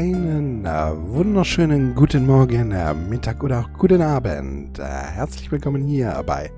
[0.00, 4.78] einen äh, wunderschönen guten Morgen, äh, Mittag oder auch guten Abend.
[4.78, 6.50] Äh, herzlich willkommen hier bei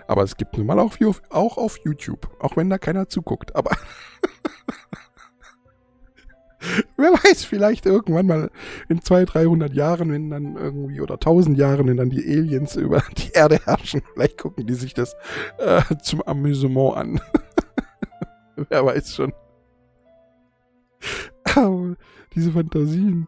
[0.07, 0.97] Aber es gibt nun mal auch,
[1.31, 2.37] auch auf YouTube.
[2.41, 3.57] Auch wenn da keiner zuguckt.
[3.57, 3.71] Aber
[6.97, 8.51] Wer weiß, vielleicht irgendwann mal
[8.89, 13.03] in 200, 300 Jahren, wenn dann irgendwie, oder 1000 Jahren, wenn dann die Aliens über
[13.17, 15.15] die Erde herrschen, vielleicht gucken die sich das
[15.59, 17.21] äh, zum Amüsement an.
[18.69, 19.33] Wer weiß schon.
[21.45, 21.97] Aber
[22.35, 23.27] diese Fantasien.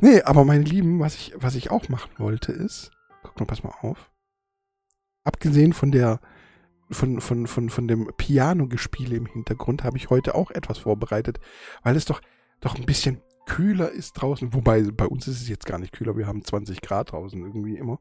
[0.00, 2.90] Nee, aber meine Lieben, was ich, was ich auch machen wollte ist,
[3.22, 4.10] guck mal, pass mal auf.
[5.22, 6.20] Abgesehen von der,
[6.90, 11.38] von, von, von, von dem Piano-Gespiele im Hintergrund habe ich heute auch etwas vorbereitet,
[11.82, 12.20] weil es doch,
[12.60, 14.54] doch ein bisschen kühler ist draußen.
[14.54, 16.16] Wobei bei uns ist es jetzt gar nicht kühler.
[16.16, 17.98] Wir haben 20 Grad draußen irgendwie immer.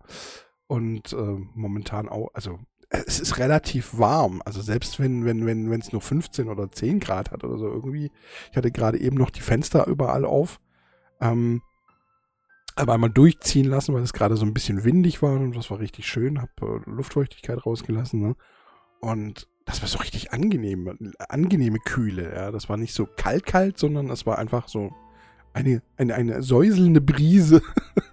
[0.68, 2.60] Und äh, momentan auch, also
[2.90, 4.42] es ist relativ warm.
[4.46, 7.68] Also selbst wenn, wenn, wenn, wenn es nur 15 oder 10 Grad hat oder so
[7.68, 8.12] irgendwie.
[8.52, 10.60] Ich hatte gerade eben noch die Fenster überall auf.
[11.22, 11.62] Ähm,
[12.76, 15.80] aber einmal durchziehen lassen, weil es gerade so ein bisschen windig war und das war
[15.80, 16.42] richtig schön.
[16.42, 18.36] Hab äh, Luftfeuchtigkeit rausgelassen, ne?
[19.02, 20.98] Und das war so richtig angenehm,
[21.30, 22.34] angenehme Kühle.
[22.34, 22.50] Ja.
[22.50, 24.92] Das war nicht so kalt, kalt, sondern es war einfach so
[25.54, 27.62] eine, eine, eine säuselnde Brise,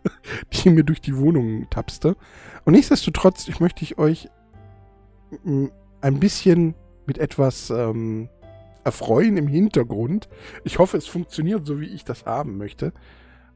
[0.52, 2.16] die mir durch die Wohnung tapste.
[2.66, 4.28] Und nichtsdestotrotz, ich möchte ich euch
[6.02, 6.74] ein bisschen
[7.06, 8.28] mit etwas ähm,
[8.84, 10.28] erfreuen im Hintergrund.
[10.62, 12.92] Ich hoffe, es funktioniert so, wie ich das haben möchte.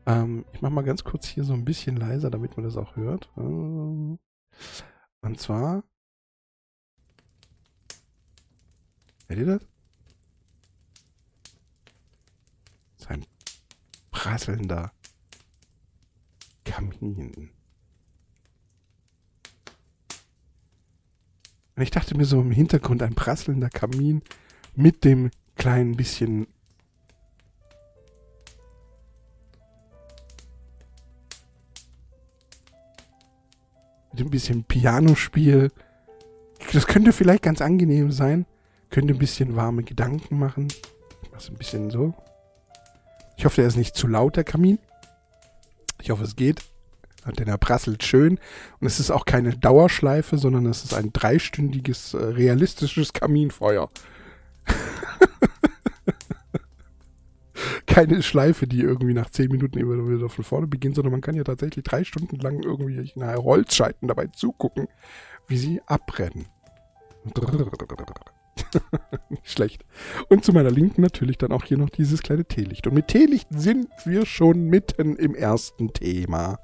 [0.06, 2.96] Ähm, ich mache mal ganz kurz hier so ein bisschen leiser, damit man das auch
[2.96, 3.30] hört.
[3.36, 4.18] Und
[5.36, 5.82] zwar
[9.30, 9.60] Hört ihr das?
[12.96, 13.26] Das ist ein
[14.10, 14.90] prasselnder
[16.64, 17.50] Kamin.
[21.76, 24.22] Und ich dachte mir so im Hintergrund ein prasselnder Kamin
[24.74, 26.48] mit dem kleinen bisschen
[34.10, 35.70] mit dem bisschen Pianospiel.
[36.72, 38.44] Das könnte vielleicht ganz angenehm sein.
[38.90, 40.68] Könnte ein bisschen warme Gedanken machen.
[41.32, 42.14] Was ein bisschen so.
[43.36, 44.78] Ich hoffe, der ist nicht zu laut, der Kamin.
[46.02, 46.62] Ich hoffe, es geht.
[47.38, 48.38] Denn er prasselt schön.
[48.80, 53.88] Und es ist auch keine Dauerschleife, sondern es ist ein dreistündiges, äh, realistisches Kaminfeuer.
[57.86, 61.34] keine Schleife, die irgendwie nach zehn Minuten immer wieder von vorne beginnt, sondern man kann
[61.34, 64.88] ja tatsächlich drei Stunden lang irgendwie nach Holzscheiten dabei zugucken,
[65.46, 66.46] wie sie abbrennen.
[69.42, 69.84] Schlecht.
[70.28, 72.86] Und zu meiner Linken natürlich dann auch hier noch dieses kleine Teelicht.
[72.86, 76.58] Und mit Teelicht sind wir schon mitten im ersten Thema.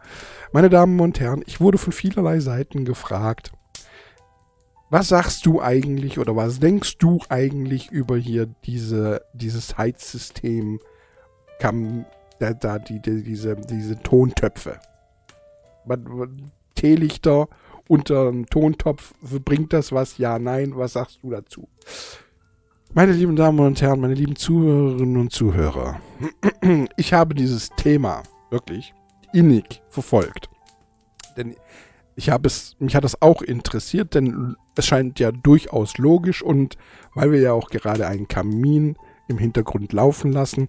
[0.52, 3.52] Meine Damen und Herren, ich wurde von vielerlei Seiten gefragt,
[4.88, 10.78] was sagst du eigentlich oder was denkst du eigentlich über hier diese, dieses Heizsystem,
[11.58, 12.04] kam,
[12.38, 14.78] da, da die, die, diese, diese Tontöpfe?
[16.74, 17.48] Teelichter
[17.88, 19.14] unter einem Tontopf.
[19.44, 20.18] Bringt das was?
[20.18, 20.72] Ja, nein.
[20.76, 21.68] Was sagst du dazu?
[22.94, 26.00] Meine lieben Damen und Herren, meine lieben Zuhörerinnen und Zuhörer,
[26.96, 28.94] ich habe dieses Thema wirklich
[29.34, 30.48] innig verfolgt.
[31.36, 31.56] Denn
[32.14, 36.78] ich habe es, mich hat das auch interessiert, denn es scheint ja durchaus logisch und
[37.14, 38.96] weil wir ja auch gerade einen Kamin
[39.28, 40.68] im Hintergrund laufen lassen,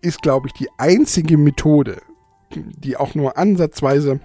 [0.00, 2.00] ist, glaube ich, die einzige Methode,
[2.54, 4.20] die auch nur ansatzweise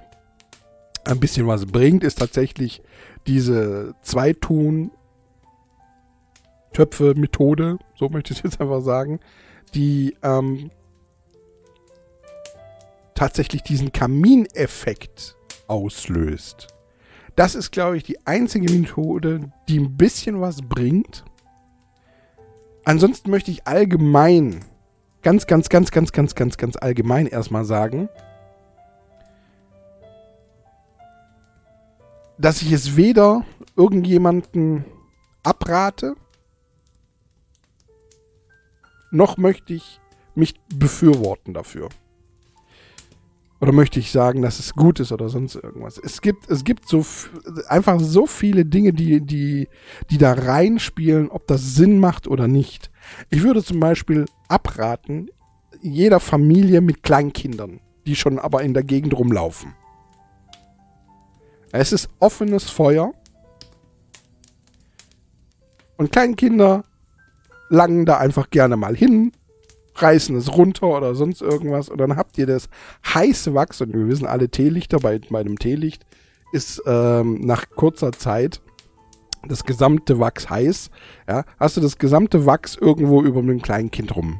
[1.07, 2.81] ein bisschen was bringt, ist tatsächlich
[3.25, 4.91] diese Zweiton
[6.73, 9.19] Töpfe-Methode, so möchte ich es jetzt einfach sagen,
[9.73, 10.69] die ähm,
[13.15, 15.35] tatsächlich diesen Kamineffekt
[15.67, 16.67] auslöst.
[17.35, 21.23] Das ist, glaube ich, die einzige Methode, die ein bisschen was bringt.
[22.85, 24.63] Ansonsten möchte ich allgemein,
[25.21, 28.09] ganz, ganz, ganz, ganz, ganz, ganz, ganz allgemein erstmal sagen,
[32.37, 33.45] dass ich es weder
[33.75, 34.85] irgendjemanden
[35.43, 36.15] abrate,
[39.11, 39.99] noch möchte ich
[40.35, 41.89] mich befürworten dafür.
[43.59, 45.97] Oder möchte ich sagen, dass es gut ist oder sonst irgendwas.
[45.97, 47.03] Es gibt, es gibt so
[47.67, 49.67] einfach so viele Dinge, die, die,
[50.11, 52.91] die da reinspielen, ob das Sinn macht oder nicht.
[53.31, 55.29] Ich würde zum Beispiel abraten,
[55.81, 59.73] jeder Familie mit Kleinkindern, die schon aber in der Gegend rumlaufen.
[61.79, 63.13] Es ist offenes Feuer.
[65.97, 66.83] Und Kleinkinder
[67.69, 69.31] langen da einfach gerne mal hin,
[69.95, 72.69] reißen es runter oder sonst irgendwas und dann habt ihr das
[73.13, 76.05] heiße Wachs und wir wissen alle Teelichter, bei meinem Teelicht
[76.51, 78.61] ist ähm, nach kurzer Zeit
[79.47, 80.89] das gesamte Wachs heiß,
[81.27, 84.39] ja, hast du das gesamte Wachs irgendwo über einem kleinen Kind rum.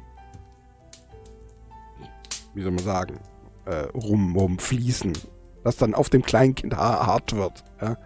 [2.53, 3.19] Wie soll man sagen?
[3.65, 5.13] Äh, rum, rumfließen.
[5.67, 7.65] Das dann auf dem Kleinkind hart wird.
[7.81, 7.97] Ja.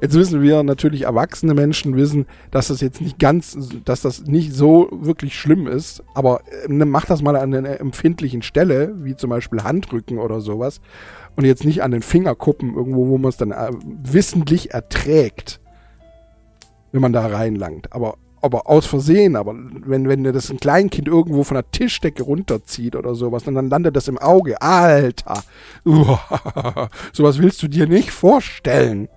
[0.00, 4.54] Jetzt wissen wir natürlich, erwachsene Menschen wissen, dass das jetzt nicht ganz, dass das nicht
[4.54, 9.14] so wirklich schlimm ist, aber äh, ne, mach das mal an einer empfindlichen Stelle, wie
[9.14, 10.80] zum Beispiel Handrücken oder sowas,
[11.36, 15.60] und jetzt nicht an den Fingerkuppen irgendwo, wo man es dann äh, wissentlich erträgt,
[16.92, 17.92] wenn man da reinlangt.
[17.92, 22.96] Aber, aber aus Versehen, aber wenn, wenn das ein Kleinkind irgendwo von der Tischdecke runterzieht
[22.96, 24.60] oder sowas, dann landet das im Auge.
[24.60, 25.42] Alter!
[25.84, 29.08] Uah, sowas willst du dir nicht vorstellen.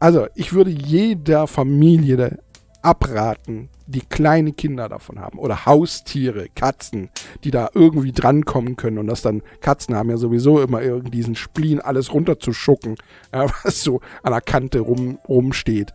[0.00, 2.38] Also, ich würde jeder Familie
[2.82, 5.38] abraten, die kleine Kinder davon haben.
[5.38, 7.10] Oder Haustiere, Katzen,
[7.42, 8.98] die da irgendwie drankommen können.
[8.98, 12.96] Und das dann, Katzen haben ja sowieso immer irgendwie diesen Spleen, alles runterzuschucken,
[13.32, 15.92] was so an der Kante rum, rumsteht.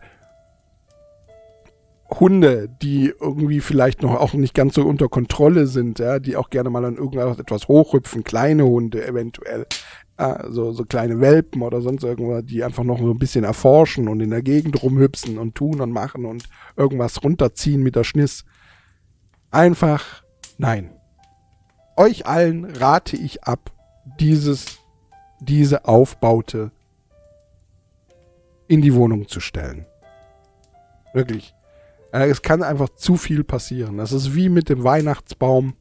[2.10, 6.50] Hunde, die irgendwie vielleicht noch auch nicht ganz so unter Kontrolle sind, ja, die auch
[6.50, 9.66] gerne mal an irgendetwas hochhüpfen, kleine Hunde eventuell
[10.16, 14.08] äh, so, so kleine Welpen oder sonst irgendwas, die einfach noch so ein bisschen erforschen
[14.08, 16.44] und in der Gegend rumhüpsen und tun und machen und
[16.76, 18.44] irgendwas runterziehen mit der Schniss.
[19.50, 20.22] Einfach
[20.58, 20.90] nein.
[21.96, 23.72] Euch allen rate ich ab,
[24.20, 24.78] dieses,
[25.40, 26.70] diese Aufbaute
[28.66, 29.86] in die Wohnung zu stellen.
[31.12, 31.54] Wirklich.
[32.14, 33.98] Äh, es kann einfach zu viel passieren.
[33.98, 35.74] Das ist wie mit dem Weihnachtsbaum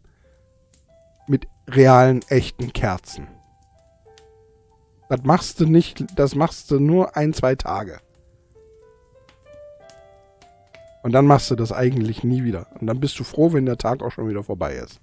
[1.27, 3.27] mit realen, echten Kerzen.
[5.09, 7.99] Das machst du nicht, das machst du nur ein, zwei Tage.
[11.03, 12.67] Und dann machst du das eigentlich nie wieder.
[12.79, 15.02] Und dann bist du froh, wenn der Tag auch schon wieder vorbei ist.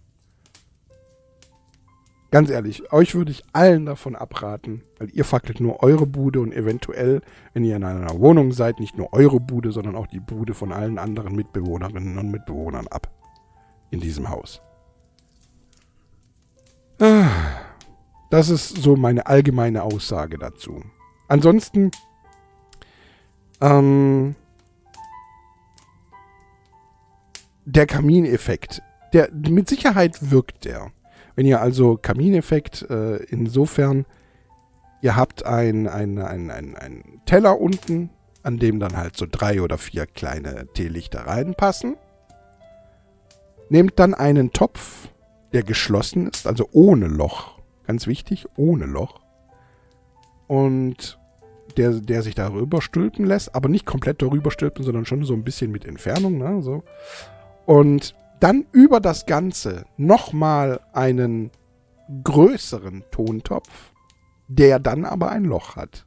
[2.31, 6.53] Ganz ehrlich, euch würde ich allen davon abraten, weil ihr fackelt nur eure Bude und
[6.53, 7.23] eventuell,
[7.55, 10.73] wenn ihr in einer Wohnung seid, nicht nur eure Bude, sondern auch die Bude von
[10.73, 13.11] allen anderen Mitbewohnerinnen und Mitbewohnern ab.
[13.91, 14.61] In diesem Haus.
[17.01, 17.27] Ah.
[18.31, 20.85] Das ist so meine allgemeine Aussage dazu.
[21.27, 21.91] Ansonsten,
[23.61, 24.37] ähm,
[27.65, 28.83] der Kamineffekt,
[29.13, 30.93] der mit Sicherheit wirkt der.
[31.37, 34.07] Wenn ihr also Kamineffekt äh, insofern,
[35.03, 38.11] ihr habt ein, ein, ein, ein, ein Teller unten,
[38.43, 41.97] an dem dann halt so drei oder vier kleine Teelichter reinpassen.
[43.69, 45.09] Nehmt dann einen Topf,
[45.53, 47.61] der geschlossen ist, also ohne Loch
[47.91, 49.21] ganz wichtig, ohne Loch.
[50.47, 51.19] Und
[51.77, 55.43] der, der sich darüber stülpen lässt, aber nicht komplett darüber stülpen, sondern schon so ein
[55.43, 56.85] bisschen mit Entfernung, ne, so.
[57.67, 61.51] Und dann über das Ganze nochmal einen
[62.25, 63.93] größeren Tontopf,
[64.49, 66.07] der dann aber ein Loch hat.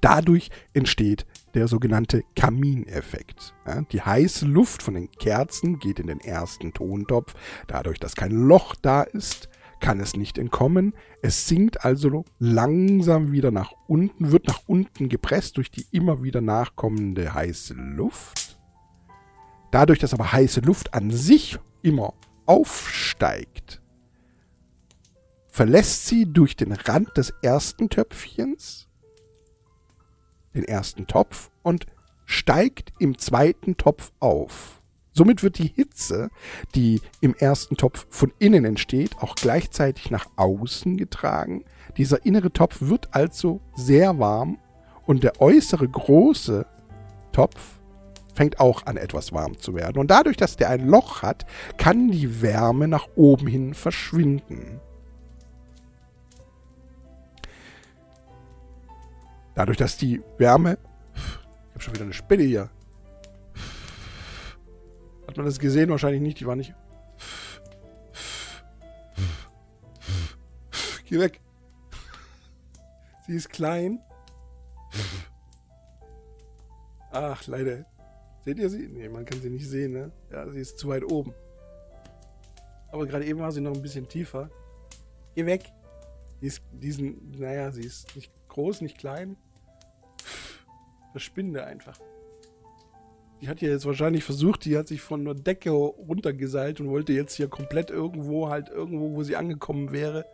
[0.00, 3.54] Dadurch entsteht der sogenannte Kamineffekt.
[3.92, 7.34] Die heiße Luft von den Kerzen geht in den ersten Tontopf.
[7.66, 9.48] Dadurch, dass kein Loch da ist,
[9.80, 10.94] kann es nicht entkommen.
[11.22, 16.40] Es sinkt also langsam wieder nach unten, wird nach unten gepresst durch die immer wieder
[16.40, 18.49] nachkommende heiße Luft.
[19.70, 22.14] Dadurch, dass aber heiße Luft an sich immer
[22.46, 23.80] aufsteigt,
[25.48, 28.88] verlässt sie durch den Rand des ersten Töpfchens
[30.54, 31.86] den ersten Topf und
[32.24, 34.80] steigt im zweiten Topf auf.
[35.12, 36.30] Somit wird die Hitze,
[36.74, 41.64] die im ersten Topf von innen entsteht, auch gleichzeitig nach außen getragen.
[41.96, 44.58] Dieser innere Topf wird also sehr warm
[45.06, 46.66] und der äußere große
[47.32, 47.79] Topf
[48.34, 49.98] fängt auch an etwas warm zu werden.
[49.98, 51.46] Und dadurch, dass der ein Loch hat,
[51.76, 54.80] kann die Wärme nach oben hin verschwinden.
[59.54, 60.78] Dadurch, dass die Wärme...
[61.14, 62.70] Ich habe schon wieder eine Spinne hier.
[65.26, 65.90] Hat man das gesehen?
[65.90, 66.40] Wahrscheinlich nicht.
[66.40, 66.74] Die war nicht...
[71.04, 71.40] Geh weg.
[73.26, 74.00] Sie ist klein.
[77.10, 77.84] Ach, leider.
[78.44, 78.88] Seht ihr sie?
[78.88, 80.12] Nee, man kann sie nicht sehen, ne?
[80.30, 81.34] Ja, sie ist zu weit oben.
[82.90, 84.50] Aber gerade eben war sie noch ein bisschen tiefer.
[85.34, 85.72] Geh weg.
[86.40, 89.36] Die ist, diesen, naja, sie ist nicht groß, nicht klein.
[91.12, 92.00] Verschwinde einfach.
[93.40, 97.12] Die hat ja jetzt wahrscheinlich versucht, die hat sich von der Decke runtergeseilt und wollte
[97.12, 100.26] jetzt hier komplett irgendwo, halt irgendwo, wo sie angekommen wäre,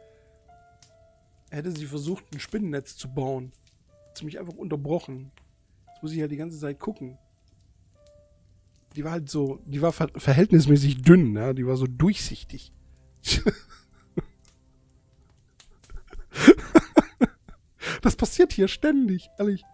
[1.50, 3.52] hätte sie versucht, ein Spinnennetz zu bauen.
[4.08, 5.30] Hat sie mich einfach unterbrochen.
[5.88, 7.16] Jetzt muss ich ja die ganze Zeit gucken.
[8.96, 11.54] Die war halt so, die war ver verhältnismäßig dünn, ne?
[11.54, 12.72] die war so durchsichtig.
[18.02, 19.64] das passiert hier ständig, ehrlich.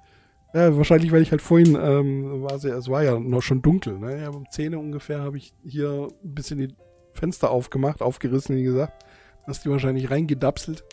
[0.54, 4.20] Ja, wahrscheinlich, weil ich halt vorhin, ähm, war es war ja noch schon dunkel, ne?
[4.22, 6.74] Ja, um 10 ungefähr habe ich hier ein bisschen die
[7.12, 9.04] Fenster aufgemacht, aufgerissen, wie gesagt.
[9.46, 10.84] Hast die wahrscheinlich reingedapselt.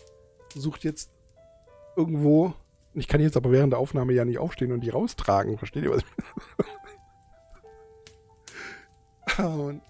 [0.55, 1.11] Sucht jetzt
[1.97, 2.53] irgendwo.
[2.93, 5.57] Ich kann jetzt aber während der Aufnahme ja nicht aufstehen und die raustragen.
[5.57, 6.03] Versteht ihr was?
[9.47, 9.81] und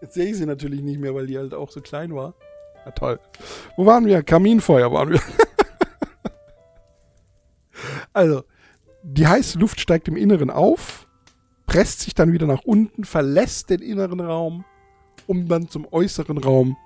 [0.00, 2.34] jetzt sehe ich sie natürlich nicht mehr, weil die halt auch so klein war.
[2.84, 3.18] Na toll.
[3.76, 4.22] Wo waren wir?
[4.22, 5.20] Kaminfeuer waren wir.
[8.12, 8.44] also,
[9.02, 11.08] die heiße Luft steigt im Inneren auf,
[11.66, 14.64] presst sich dann wieder nach unten, verlässt den inneren Raum,
[15.26, 16.76] um dann zum äußeren Raum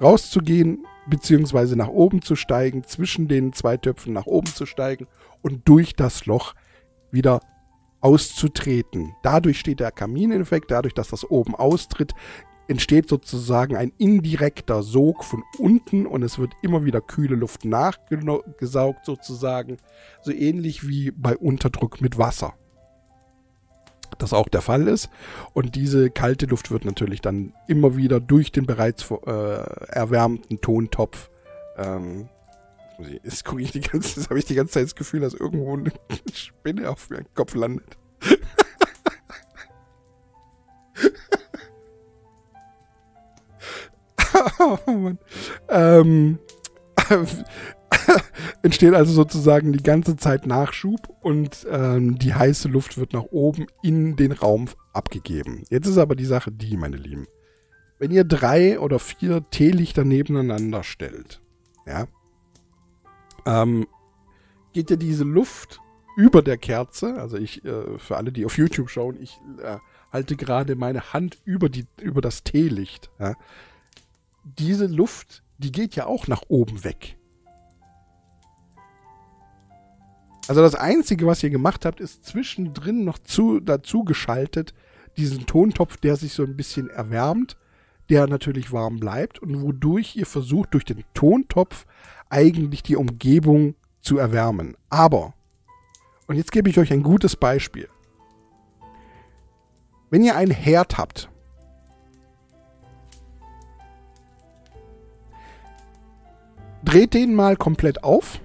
[0.00, 5.06] rauszugehen, beziehungsweise nach oben zu steigen, zwischen den zwei Töpfen nach oben zu steigen
[5.42, 6.54] und durch das Loch
[7.10, 7.40] wieder
[8.00, 9.14] auszutreten.
[9.22, 12.12] Dadurch steht der Kamineffekt, dadurch, dass das oben austritt,
[12.68, 19.04] entsteht sozusagen ein indirekter Sog von unten und es wird immer wieder kühle Luft nachgesaugt
[19.04, 19.76] sozusagen,
[20.22, 22.54] so ähnlich wie bei Unterdruck mit Wasser.
[24.18, 25.10] Das auch der Fall ist
[25.52, 31.30] und diese kalte Luft wird natürlich dann immer wieder durch den bereits äh, erwärmten Tontopf
[31.76, 32.28] ähm,
[32.98, 35.92] Jetzt gucke ich die ganze, habe ich die ganze Zeit das Gefühl, dass irgendwo eine
[36.32, 37.98] Spinne auf meinem Kopf landet.
[44.58, 45.18] oh Mann.
[45.68, 46.38] Ähm,
[48.62, 53.66] entsteht also sozusagen die ganze Zeit Nachschub und ähm, die heiße Luft wird nach oben
[53.82, 55.64] in den Raum abgegeben.
[55.70, 57.26] Jetzt ist aber die Sache die, meine Lieben.
[57.98, 61.40] Wenn ihr drei oder vier Teelichter nebeneinander stellt,
[61.86, 62.08] ja,
[63.46, 63.86] ähm,
[64.72, 65.80] geht ja diese Luft
[66.16, 69.78] über der Kerze, also ich, äh, für alle, die auf YouTube schauen, ich äh,
[70.12, 73.34] halte gerade meine Hand über, die, über das Teelicht, ja,
[74.44, 77.16] diese Luft, die geht ja auch nach oben weg.
[80.48, 84.74] Also das Einzige, was ihr gemacht habt, ist zwischendrin noch zu, dazu geschaltet,
[85.16, 87.56] diesen Tontopf, der sich so ein bisschen erwärmt,
[88.08, 91.86] der natürlich warm bleibt und wodurch ihr versucht, durch den Tontopf
[92.28, 94.76] eigentlich die Umgebung zu erwärmen.
[94.88, 95.34] Aber,
[96.26, 97.88] und jetzt gebe ich euch ein gutes Beispiel.
[100.10, 101.28] Wenn ihr einen Herd habt,
[106.84, 108.40] dreht den mal komplett auf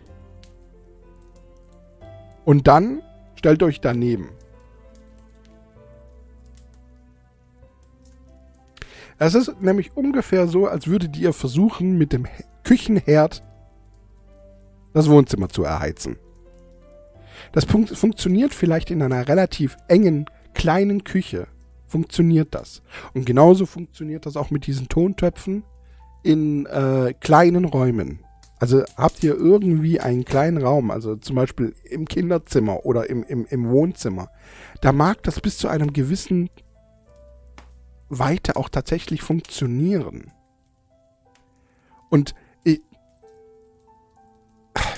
[2.43, 3.03] und dann
[3.35, 4.29] stellt euch daneben.
[9.19, 12.25] Es ist nämlich ungefähr so, als würdet ihr versuchen, mit dem
[12.63, 13.43] Küchenherd
[14.93, 16.17] das Wohnzimmer zu erheizen.
[17.51, 21.47] Das fun funktioniert vielleicht in einer relativ engen, kleinen Küche.
[21.87, 22.81] Funktioniert das.
[23.13, 25.63] Und genauso funktioniert das auch mit diesen Tontöpfen
[26.23, 28.19] in äh, kleinen Räumen.
[28.59, 33.45] Also habt ihr irgendwie einen kleinen Raum, also zum Beispiel im Kinderzimmer oder im, im,
[33.49, 34.29] im Wohnzimmer,
[34.81, 36.49] da mag das bis zu einem gewissen
[38.07, 40.31] Weite auch tatsächlich funktionieren.
[42.09, 42.35] Und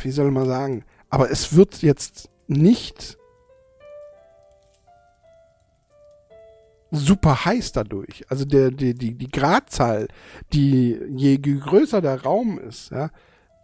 [0.03, 3.17] wie soll man sagen, aber es wird jetzt nicht
[6.93, 8.23] super heiß dadurch.
[8.29, 10.07] Also der, die, die, die Gradzahl,
[10.53, 13.09] die je größer der Raum ist, ja,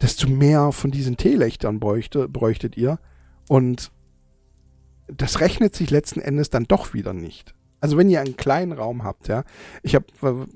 [0.01, 2.99] desto mehr von diesen Teelichtern bräuchte, bräuchtet ihr.
[3.47, 3.91] Und
[5.07, 7.53] das rechnet sich letzten Endes dann doch wieder nicht.
[7.81, 9.43] Also wenn ihr einen kleinen Raum habt, ja,
[9.83, 10.05] ich habe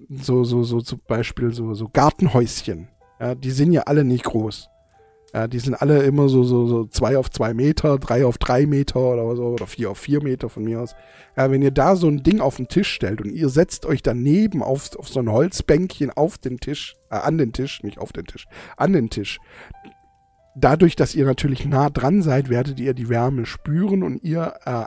[0.09, 4.69] so, so, so zum Beispiel so, so Gartenhäuschen, ja, die sind ja alle nicht groß.
[5.33, 8.67] Ja, die sind alle immer so, so, so zwei auf zwei Meter, drei auf drei
[8.67, 10.95] Meter oder so, oder vier auf vier Meter von mir aus.
[11.35, 14.03] Ja, wenn ihr da so ein Ding auf den Tisch stellt und ihr setzt euch
[14.03, 18.13] daneben auf, auf so ein Holzbänkchen auf den Tisch, äh, an den Tisch, nicht auf
[18.13, 18.45] den Tisch,
[18.77, 19.39] an den Tisch.
[20.55, 24.83] Dadurch, dass ihr natürlich nah dran seid, werdet ihr die Wärme spüren und ihr, äh,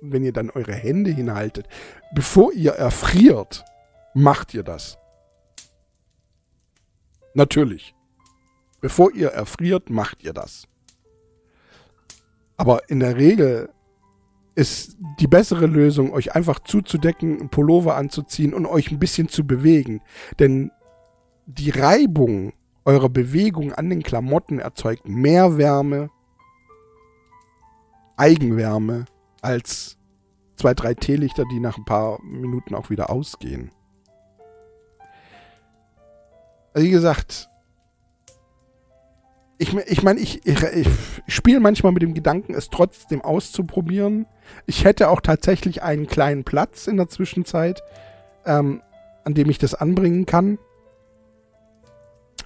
[0.00, 1.66] wenn ihr dann eure Hände hinhaltet,
[2.14, 3.64] bevor ihr erfriert,
[4.14, 4.96] macht ihr das.
[7.34, 7.96] Natürlich.
[8.80, 10.68] Bevor ihr erfriert, macht ihr das.
[12.56, 13.70] Aber in der Regel
[14.54, 19.46] ist die bessere Lösung, euch einfach zuzudecken, einen Pullover anzuziehen und euch ein bisschen zu
[19.46, 20.02] bewegen.
[20.38, 20.72] Denn
[21.46, 22.52] die Reibung
[22.84, 26.10] eurer Bewegung an den Klamotten erzeugt mehr Wärme,
[28.16, 29.04] Eigenwärme,
[29.42, 29.96] als
[30.56, 33.70] zwei, drei Teelichter, die nach ein paar Minuten auch wieder ausgehen.
[36.74, 37.47] Wie gesagt,
[39.58, 40.64] ich, ich meine, ich, ich,
[41.26, 44.26] ich spiele manchmal mit dem Gedanken, es trotzdem auszuprobieren.
[44.66, 47.82] Ich hätte auch tatsächlich einen kleinen Platz in der Zwischenzeit,
[48.46, 48.82] ähm,
[49.24, 50.58] an dem ich das anbringen kann.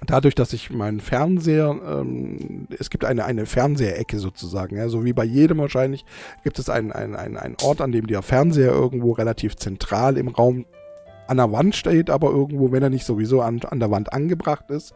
[0.05, 5.13] Dadurch, dass ich meinen Fernseher, ähm, es gibt eine, eine Fernseherecke sozusagen, ja, so wie
[5.13, 6.03] bei jedem wahrscheinlich,
[6.43, 10.27] gibt es einen, einen, einen, einen Ort, an dem der Fernseher irgendwo relativ zentral im
[10.27, 10.65] Raum
[11.27, 14.69] an der Wand steht, aber irgendwo, wenn er nicht sowieso an, an der Wand angebracht
[14.71, 14.93] ist.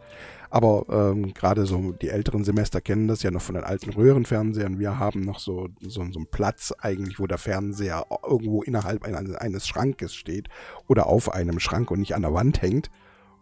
[0.50, 4.80] Aber ähm, gerade so die älteren Semester kennen das ja noch von den alten Röhrenfernsehern.
[4.80, 9.68] Wir haben noch so, so, so einen Platz eigentlich, wo der Fernseher irgendwo innerhalb eines,
[9.68, 10.48] Schrankes steht
[10.88, 12.90] oder auf einem Schrank und nicht an der Wand hängt.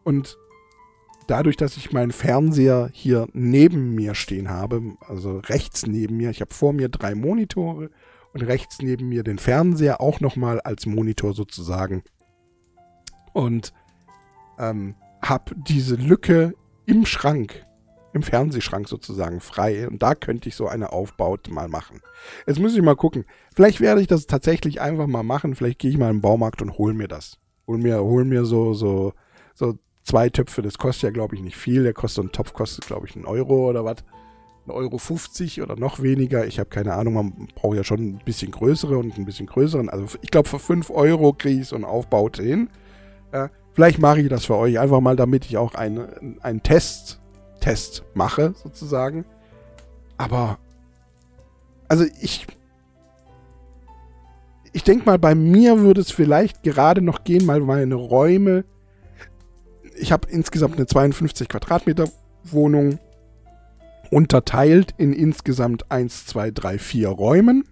[0.04, 0.38] Und
[1.28, 6.42] dadurch, dass ich meinen Fernseher hier neben mir stehen habe, also rechts neben mir, ich
[6.42, 7.92] habe vor mir drei Monitore
[8.34, 12.04] und rechts neben mir den Fernseher auch nochmal als Monitor sozusagen.
[13.34, 13.74] Und
[14.58, 16.54] ähm, habe diese Lücke
[16.86, 17.64] im Schrank,
[18.14, 19.88] im Fernsehschrank sozusagen frei.
[19.88, 22.02] Und da könnte ich so eine Aufbaut mal machen.
[22.48, 23.26] Jetzt muss ich mal gucken.
[23.54, 25.56] Vielleicht werde ich das tatsächlich einfach mal machen.
[25.56, 27.38] Vielleicht gehe ich mal im Baumarkt und hole mir das.
[27.68, 29.14] Hol mir, hol mir so, so,
[29.54, 30.62] so zwei Töpfe.
[30.62, 31.84] Das kostet ja, glaube ich, nicht viel.
[31.84, 33.98] Der kostet, so ein Topf kostet, glaube ich, einen Euro oder was.
[34.66, 36.48] Ein Euro 50 oder noch weniger.
[36.48, 39.90] Ich habe keine Ahnung, man braucht ja schon ein bisschen größere und ein bisschen größeren.
[39.90, 42.70] Also ich glaube, für 5 Euro kriege ich so eine Aufbaute hin.
[43.32, 47.20] Ja, Vielleicht mache ich das für euch einfach mal, damit ich auch einen, einen Test,
[47.60, 49.26] Test mache, sozusagen.
[50.16, 50.60] Aber,
[51.90, 52.48] also ich,
[54.72, 58.64] ich denke mal, bei mir würde es vielleicht gerade noch gehen, weil meine Räume,
[59.98, 62.08] ich habe insgesamt eine 52 Quadratmeter
[62.46, 62.98] Wohnung,
[64.10, 67.66] unterteilt in insgesamt 1, 2, 3, 4 Räumen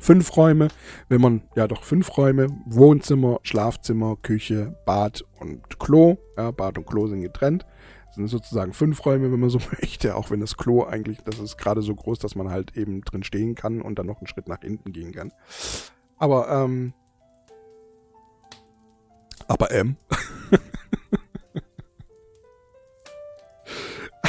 [0.00, 0.68] fünf Räume,
[1.08, 6.16] wenn man, ja doch fünf Räume, Wohnzimmer, Schlafzimmer, Küche, Bad und Klo.
[6.36, 7.66] Ja, Bad und Klo sind getrennt.
[8.06, 11.38] Das sind sozusagen fünf Räume, wenn man so möchte, auch wenn das Klo eigentlich, das
[11.38, 14.26] ist gerade so groß, dass man halt eben drin stehen kann und dann noch einen
[14.26, 15.32] Schritt nach hinten gehen kann.
[16.18, 16.94] Aber, ähm,
[19.48, 19.96] aber, ähm,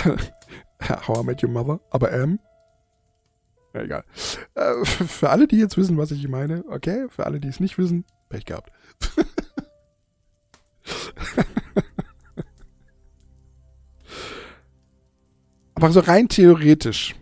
[1.08, 2.40] How I Met Your Mother, aber, ähm,
[3.84, 4.04] egal.
[4.56, 7.08] Äh, für alle, die jetzt wissen, was ich meine, okay.
[7.10, 8.72] Für alle, die es nicht wissen, Pech gehabt.
[15.76, 17.16] Aber so rein theoretisch.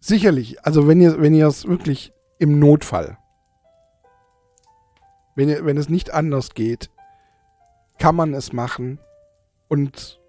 [0.00, 3.16] Sicherlich, also wenn ihr, wenn ihr es wirklich im Notfall,
[5.34, 6.90] wenn, ihr, wenn es nicht anders geht,
[7.98, 8.98] kann man es machen
[9.68, 10.20] und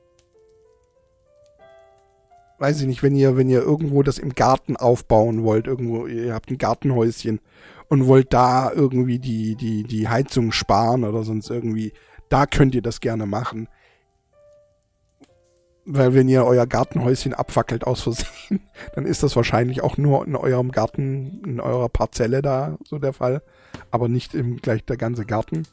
[2.60, 6.34] weiß ich nicht, wenn ihr, wenn ihr irgendwo das im Garten aufbauen wollt, irgendwo, ihr
[6.34, 7.40] habt ein Gartenhäuschen
[7.90, 11.94] und wollt da irgendwie die, die, die Heizung sparen oder sonst irgendwie,
[12.30, 13.68] da könnt ihr das gerne machen.
[15.88, 18.62] Weil wenn ihr euer Gartenhäuschen abfackelt aus Versehen,
[18.96, 23.14] dann ist das wahrscheinlich auch nur in eurem Garten, in eurer Parzelle da so der
[23.14, 23.44] Fall,
[23.92, 25.68] aber nicht im gleich der ganze Garten.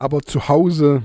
[0.00, 1.04] Aber zu Hause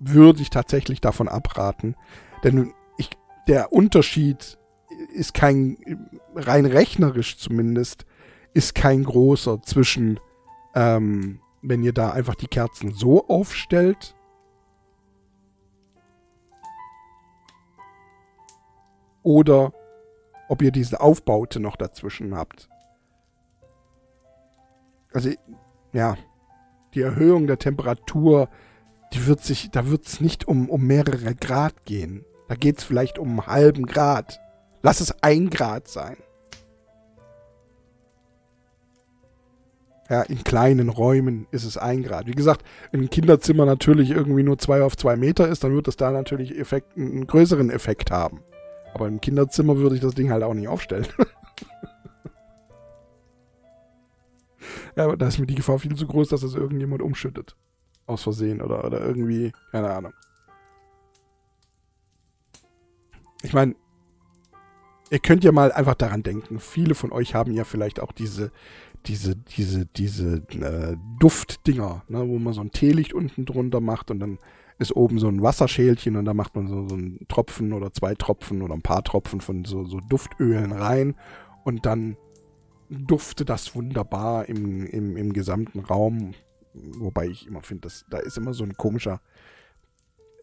[0.00, 1.94] würde ich tatsächlich davon abraten.
[2.42, 3.10] Denn ich,
[3.46, 4.58] der Unterschied
[5.14, 5.76] ist kein,
[6.34, 8.06] rein rechnerisch zumindest,
[8.54, 10.18] ist kein großer zwischen,
[10.74, 14.16] ähm, wenn ihr da einfach die Kerzen so aufstellt.
[19.22, 19.72] Oder
[20.48, 22.68] ob ihr diese Aufbaute noch dazwischen habt.
[25.12, 25.30] Also,
[25.92, 26.16] ja,
[26.94, 28.48] die Erhöhung der Temperatur,
[29.12, 32.24] die wird sich, da wird es nicht um, um mehrere Grad gehen.
[32.48, 34.40] Da geht es vielleicht um einen halben Grad.
[34.82, 36.16] Lass es ein Grad sein.
[40.08, 42.26] Ja, in kleinen Räumen ist es ein Grad.
[42.26, 45.86] Wie gesagt, wenn ein Kinderzimmer natürlich irgendwie nur zwei auf zwei Meter ist, dann wird
[45.86, 48.40] es da natürlich Effekt, einen größeren Effekt haben.
[48.92, 51.06] Aber im Kinderzimmer würde ich das Ding halt auch nicht aufstellen.
[54.96, 57.54] ja, aber da ist mir die Gefahr viel zu groß, dass es irgendjemand umschüttet.
[58.10, 60.12] Aus Versehen oder, oder irgendwie, keine Ahnung.
[63.42, 63.74] Ich meine,
[65.10, 66.58] ihr könnt ja mal einfach daran denken.
[66.58, 68.52] Viele von euch haben ja vielleicht auch diese,
[69.06, 74.20] diese, diese, diese äh, Duftdinger, ne, wo man so ein Teelicht unten drunter macht und
[74.20, 74.38] dann
[74.78, 78.14] ist oben so ein Wasserschälchen und da macht man so, so einen Tropfen oder zwei
[78.14, 81.14] Tropfen oder ein paar Tropfen von so, so Duftölen rein
[81.64, 82.16] und dann
[82.88, 86.32] duftet das wunderbar im, im, im gesamten Raum.
[86.72, 89.20] Wobei ich immer finde, da ist immer so ein komischer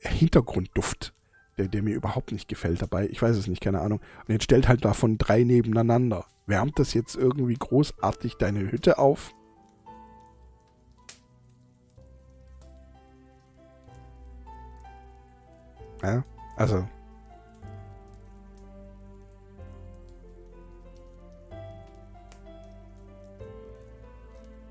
[0.01, 1.13] Hintergrundduft,
[1.57, 3.07] der, der mir überhaupt nicht gefällt dabei.
[3.07, 3.99] Ich weiß es nicht, keine Ahnung.
[4.27, 6.25] Und jetzt stellt halt davon drei nebeneinander.
[6.45, 9.33] Wärmt das jetzt irgendwie großartig deine Hütte auf?
[16.03, 16.23] Ja,
[16.55, 16.87] also.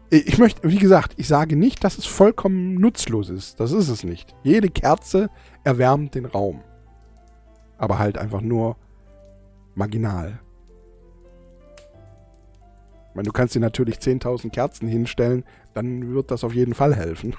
[0.09, 3.59] Ich möchte, wie gesagt, ich sage nicht, dass es vollkommen nutzlos ist.
[3.59, 4.35] Das ist es nicht.
[4.45, 5.31] Jede Kerze
[5.65, 6.63] erwärmt den Raum.
[7.77, 8.77] Aber halt einfach nur
[9.75, 10.39] marginal.
[13.09, 16.95] Ich meine, du kannst dir natürlich 10.000 Kerzen hinstellen, dann wird das auf jeden Fall
[16.95, 17.35] helfen.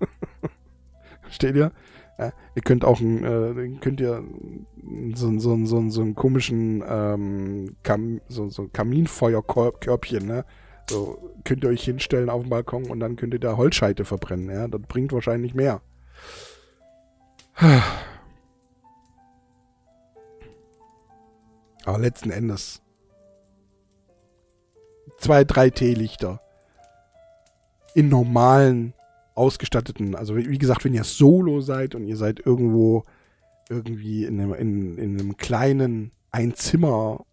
[1.30, 1.72] Steht ihr?
[2.18, 4.22] Ja, ihr könnt auch ein, äh, könnt ihr
[5.14, 10.44] so, so, so, so einen komischen ähm, Kam, so, so Kaminfeuerkörbchen, ne?
[10.88, 14.50] So könnt ihr euch hinstellen auf dem Balkon und dann könnt ihr da Holzscheite verbrennen,
[14.50, 14.68] ja?
[14.68, 15.80] Das bringt wahrscheinlich mehr.
[21.84, 22.82] Aber letzten Endes
[25.18, 26.40] zwei, drei Teelichter
[27.94, 28.94] in normalen,
[29.34, 33.04] ausgestatteten, also wie gesagt, wenn ihr solo seid und ihr seid irgendwo
[33.70, 37.24] irgendwie in einem, in, in einem kleinen Einzimmer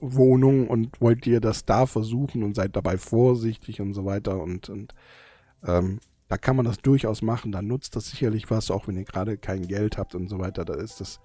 [0.00, 4.68] Wohnung und wollt ihr das da versuchen und seid dabei vorsichtig und so weiter und,
[4.68, 4.94] und
[5.66, 9.04] ähm, da kann man das durchaus machen, da nutzt das sicherlich was, auch wenn ihr
[9.04, 11.20] gerade kein Geld habt und so weiter, da ist das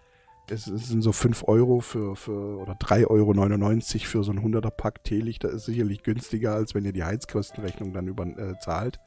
[0.49, 5.03] es sind so 5 Euro für, für oder 3,99 Euro für so ein 100er Pack
[5.03, 5.49] Teelichter.
[5.49, 8.99] Ist sicherlich günstiger, als wenn ihr die Heizkostenrechnung dann über, äh, zahlt.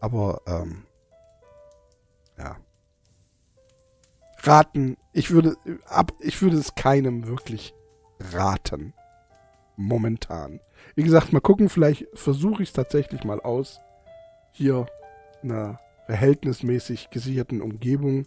[0.00, 0.84] Aber, ähm,
[2.38, 2.56] ja.
[4.38, 7.74] Raten, ich würde, ab, ich würde es keinem wirklich
[8.32, 8.92] raten.
[9.76, 10.60] Momentan.
[10.96, 13.80] Wie gesagt, mal gucken, vielleicht versuche ich es tatsächlich mal aus.
[14.52, 14.86] Hier
[15.42, 18.26] in einer verhältnismäßig gesicherten Umgebung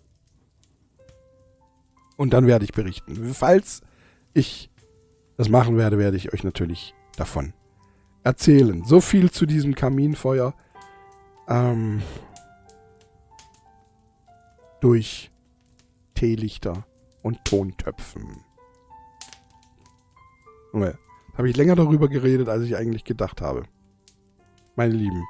[2.15, 3.33] und dann werde ich berichten.
[3.33, 3.81] Falls
[4.33, 4.69] ich
[5.37, 7.53] das machen werde, werde ich euch natürlich davon
[8.23, 8.83] erzählen.
[8.85, 10.53] So viel zu diesem Kaminfeuer.
[11.47, 12.01] Ähm,
[14.81, 15.31] durch
[16.13, 16.85] Teelichter
[17.23, 18.43] und Tontöpfen.
[20.73, 20.93] Okay.
[21.37, 23.63] Habe ich länger darüber geredet, als ich eigentlich gedacht habe.
[24.75, 25.23] Meine Lieben.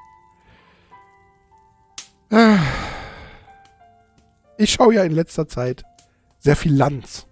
[4.58, 5.84] Ich schaue ja in letzter Zeit
[6.40, 7.28] sehr viel Lanz.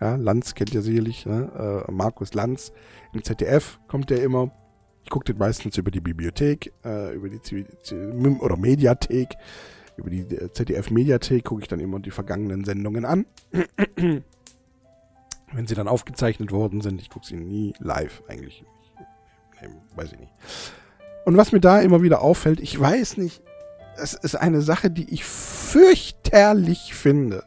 [0.00, 1.84] Ja, Lanz kennt ihr sicherlich, ne?
[1.88, 2.72] äh, Markus Lanz.
[3.12, 4.50] Im ZDF kommt der immer.
[5.04, 7.66] Ich gucke den meistens über die Bibliothek, äh, über die Z
[8.40, 9.34] oder Mediathek.
[9.96, 13.26] Über die äh, ZDF-Mediathek gucke ich dann immer die vergangenen Sendungen an.
[15.54, 18.64] Wenn sie dann aufgezeichnet worden sind, ich gucke sie nie live eigentlich.
[19.60, 20.32] Nee, weiß ich nicht.
[21.24, 23.42] Und was mir da immer wieder auffällt, ich weiß nicht,
[23.96, 27.44] es ist eine Sache, die ich fürchterlich finde.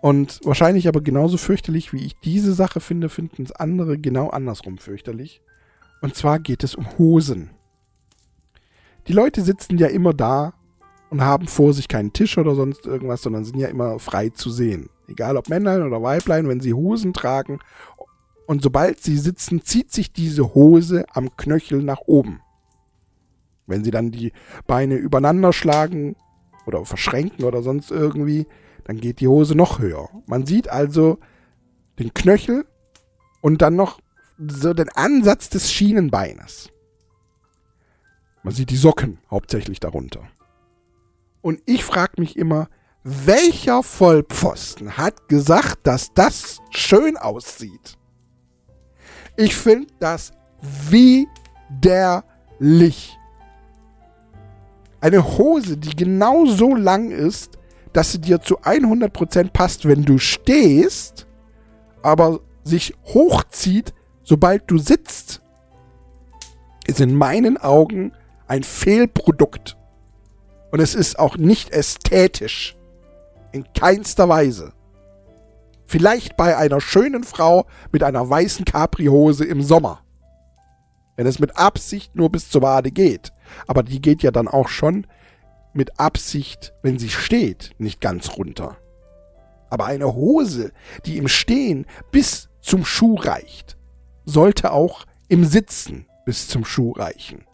[0.00, 4.78] Und wahrscheinlich aber genauso fürchterlich, wie ich diese Sache finde, finden es andere genau andersrum
[4.78, 5.42] fürchterlich.
[6.00, 7.50] Und zwar geht es um Hosen.
[9.08, 10.54] Die Leute sitzen ja immer da
[11.10, 14.50] und haben vor sich keinen Tisch oder sonst irgendwas, sondern sind ja immer frei zu
[14.50, 14.90] sehen.
[15.08, 17.60] Egal ob Männlein oder Weiblein, wenn sie Hosen tragen.
[18.46, 22.40] Und sobald sie sitzen, zieht sich diese Hose am Knöchel nach oben.
[23.66, 24.32] Wenn sie dann die
[24.66, 26.16] Beine übereinander schlagen
[26.66, 28.46] oder verschränken oder sonst irgendwie,
[28.84, 30.08] dann geht die Hose noch höher.
[30.26, 31.18] Man sieht also
[31.98, 32.66] den Knöchel
[33.40, 34.00] und dann noch
[34.38, 36.70] so den Ansatz des Schienenbeines.
[38.42, 40.22] Man sieht die Socken hauptsächlich darunter.
[41.40, 42.68] Und ich frage mich immer,
[43.08, 47.96] welcher Vollpfosten hat gesagt, dass das schön aussieht?
[49.36, 50.32] Ich finde das
[50.90, 51.16] Widerlich.
[55.00, 57.58] Eine Hose, die genau so lang ist,
[57.92, 61.28] dass sie dir zu 100% passt, wenn du stehst,
[62.02, 65.42] aber sich hochzieht, sobald du sitzt,
[66.88, 68.10] ist in meinen Augen
[68.48, 69.76] ein Fehlprodukt.
[70.72, 72.75] Und es ist auch nicht ästhetisch.
[73.56, 74.74] In keinster Weise.
[75.86, 80.02] Vielleicht bei einer schönen Frau mit einer weißen Capri-Hose im Sommer.
[81.16, 83.32] Wenn es mit Absicht nur bis zur Wade geht.
[83.66, 85.06] Aber die geht ja dann auch schon
[85.72, 88.76] mit Absicht, wenn sie steht, nicht ganz runter.
[89.70, 90.72] Aber eine Hose,
[91.06, 93.78] die im Stehen bis zum Schuh reicht,
[94.26, 97.46] sollte auch im Sitzen bis zum Schuh reichen.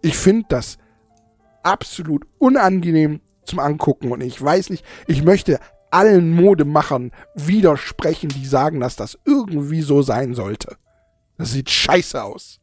[0.00, 0.78] Ich finde das
[1.62, 5.58] absolut unangenehm zum Angucken und ich weiß nicht, ich möchte
[5.90, 10.76] allen Modemachern widersprechen, die sagen, dass das irgendwie so sein sollte.
[11.36, 12.60] Das sieht scheiße aus.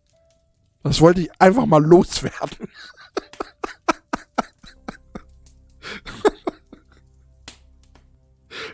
[0.84, 2.68] Das wollte ich einfach mal loswerden.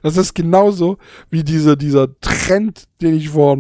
[0.02, 1.00] Das ist genauso
[1.32, 3.58] wie diese, dieser Trend, den ich vor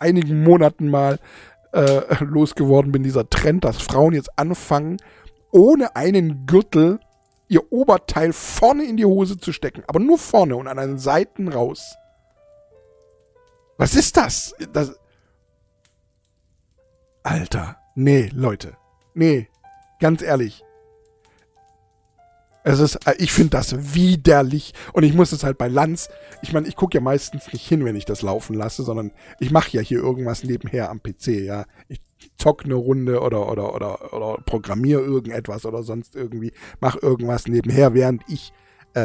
[0.00, 1.20] einigen Monaten mal
[1.72, 4.96] äh, losgeworden bin, dieser Trend, dass Frauen jetzt anfangen,
[5.52, 6.98] ohne einen Gürtel
[7.48, 11.48] ihr Oberteil vorne in die Hose zu stecken, aber nur vorne und an den Seiten
[11.48, 11.94] raus.
[13.78, 14.54] Was ist das?
[14.72, 14.98] das
[17.22, 18.76] Alter, nee, Leute,
[19.14, 19.48] nee,
[20.00, 20.62] ganz ehrlich.
[22.62, 26.08] Es ist, äh, ich finde das widerlich und ich muss es halt bei Lanz,
[26.42, 29.52] ich meine, ich gucke ja meistens nicht hin, wenn ich das laufen lasse, sondern ich
[29.52, 31.64] mache ja hier irgendwas nebenher am PC, ja.
[31.88, 32.00] Ich
[32.38, 37.94] zock eine Runde oder, oder, oder, oder programmiere irgendetwas oder sonst irgendwie, mach irgendwas nebenher,
[37.94, 38.52] während ich
[38.94, 39.00] äh,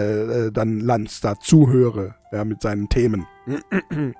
[0.47, 3.25] äh dann Lanz da zuhöre, ja, mit seinen Themen.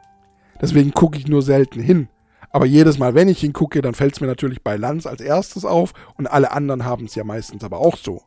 [0.62, 2.08] Deswegen gucke ich nur selten hin.
[2.52, 5.64] Aber jedes Mal, wenn ich hingucke, dann fällt es mir natürlich bei Lanz als erstes
[5.64, 8.24] auf und alle anderen haben es ja meistens aber auch so.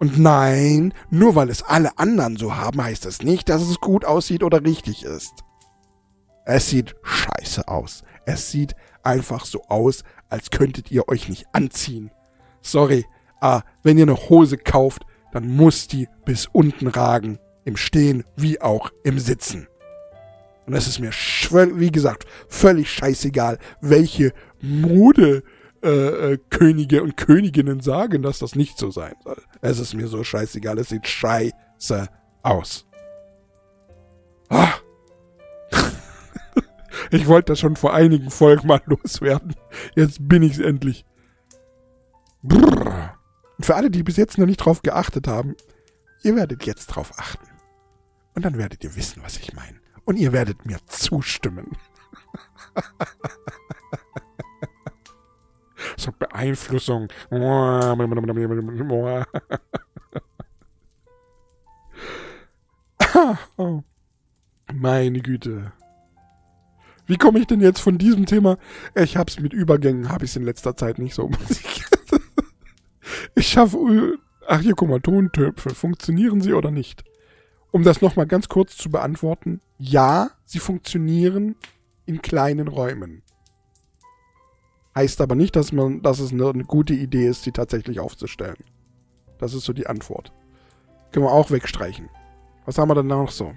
[0.00, 4.04] Und nein, nur weil es alle anderen so haben, heißt das nicht, dass es gut
[4.04, 5.44] aussieht oder richtig ist.
[6.44, 8.02] Es sieht scheiße aus.
[8.26, 12.10] Es sieht einfach so aus, als könntet ihr euch nicht anziehen.
[12.60, 13.04] Sorry,
[13.40, 17.38] aber wenn ihr eine Hose kauft, dann muss die bis unten ragen.
[17.64, 19.68] Im Stehen wie auch im Sitzen.
[20.66, 25.44] Und es ist mir, wie gesagt, völlig scheißegal, welche Mode
[25.82, 25.88] äh,
[26.32, 29.42] äh, Könige und Königinnen sagen, dass das nicht so sein soll.
[29.60, 32.08] Es ist mir so scheißegal, es sieht scheiße
[32.42, 32.86] aus.
[34.48, 34.74] Ah.
[37.12, 39.54] Ich wollte das schon vor einigen Folgen mal loswerden.
[39.94, 41.04] Jetzt bin ich's endlich.
[42.42, 43.18] Brrr.
[43.58, 45.54] Und für alle, die bis jetzt noch nicht drauf geachtet haben,
[46.22, 47.46] ihr werdet jetzt drauf achten.
[48.34, 49.78] Und dann werdet ihr wissen, was ich meine.
[50.04, 51.76] Und ihr werdet mir zustimmen.
[55.98, 57.08] so Beeinflussung.
[63.58, 63.82] oh.
[64.72, 65.72] Meine Güte.
[67.06, 68.58] Wie komme ich denn jetzt von diesem Thema?
[68.94, 71.30] Ich hab's mit Übergängen, habe ich in letzter Zeit nicht so.
[73.34, 74.18] ich schaffe.
[74.46, 75.70] Ach hier, guck mal, Tontöpfe.
[75.70, 77.04] Funktionieren sie oder nicht?
[77.70, 79.60] Um das nochmal ganz kurz zu beantworten.
[79.78, 81.56] Ja, sie funktionieren
[82.06, 83.22] in kleinen Räumen.
[84.94, 88.62] Heißt aber nicht, dass man, dass es eine, gute Idee ist, sie tatsächlich aufzustellen.
[89.38, 90.32] Das ist so die Antwort.
[91.10, 92.08] Können wir auch wegstreichen.
[92.66, 93.54] Was haben wir denn noch so?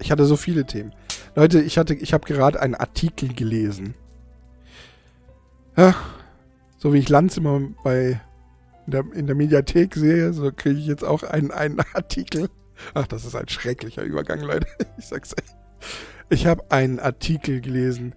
[0.00, 0.92] Ich hatte so viele Themen.
[1.34, 3.94] Leute, ich hatte, ich habe gerade einen Artikel gelesen.
[5.76, 5.94] Ja,
[6.78, 8.20] so wie ich Lanz immer bei
[8.86, 12.48] in der, in der Mediathek sehe, so kriege ich jetzt auch einen, einen Artikel.
[12.94, 14.66] Ach, das ist ein schrecklicher Übergang, Leute.
[14.98, 15.54] Ich sag's euch.
[16.30, 18.14] Ich habe einen Artikel gelesen.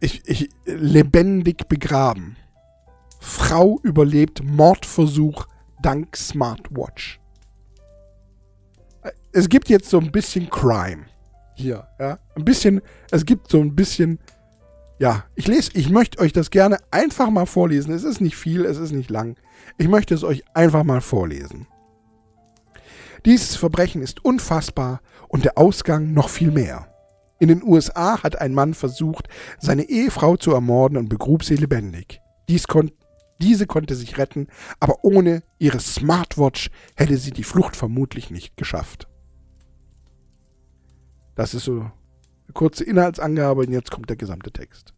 [0.00, 2.36] Ich, ich, lebendig begraben.
[3.18, 5.46] Frau überlebt Mordversuch
[5.82, 7.18] dank Smartwatch.
[9.36, 11.04] Es gibt jetzt so ein bisschen Crime
[11.52, 12.18] hier, ja.
[12.36, 14.18] Ein bisschen, es gibt so ein bisschen,
[14.98, 15.24] ja.
[15.34, 17.92] Ich lese, ich möchte euch das gerne einfach mal vorlesen.
[17.92, 19.36] Es ist nicht viel, es ist nicht lang.
[19.76, 21.66] Ich möchte es euch einfach mal vorlesen.
[23.26, 26.88] Dieses Verbrechen ist unfassbar und der Ausgang noch viel mehr.
[27.38, 32.22] In den USA hat ein Mann versucht, seine Ehefrau zu ermorden und begrub sie lebendig.
[32.48, 32.90] Dies kon
[33.42, 34.46] diese konnte sich retten,
[34.80, 39.08] aber ohne ihre Smartwatch hätte sie die Flucht vermutlich nicht geschafft.
[41.36, 41.92] Das ist so eine
[42.54, 44.92] kurze Inhaltsangabe und jetzt kommt der gesamte Text.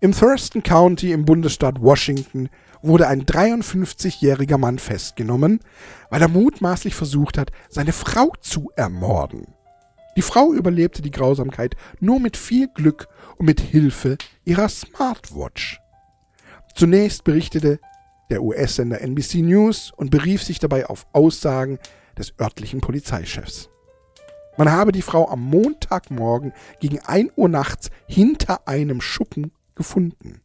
[0.00, 2.50] Im Thurston County im Bundesstaat Washington
[2.82, 5.60] wurde ein 53-jähriger Mann festgenommen,
[6.10, 9.54] weil er mutmaßlich versucht hat, seine Frau zu ermorden.
[10.16, 13.08] Die Frau überlebte die Grausamkeit nur mit viel Glück
[13.38, 15.80] und mit Hilfe ihrer Smartwatch.
[16.74, 17.80] Zunächst berichtete
[18.30, 21.78] der US-Sender NBC News und berief sich dabei auf Aussagen
[22.18, 23.70] des örtlichen Polizeichefs.
[24.56, 30.40] Man habe die Frau am Montagmorgen gegen 1 Uhr nachts hinter einem Schuppen gefunden.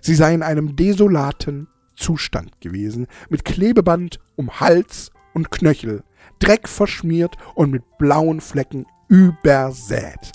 [0.00, 6.02] Sie sei in einem desolaten Zustand gewesen, mit Klebeband um Hals und Knöchel,
[6.38, 10.32] Dreck verschmiert und mit blauen Flecken übersät.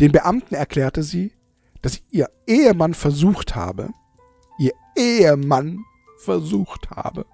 [0.00, 1.32] Den Beamten erklärte sie,
[1.82, 3.90] dass ihr Ehemann versucht habe,
[4.58, 5.84] ihr Ehemann
[6.18, 7.26] versucht habe,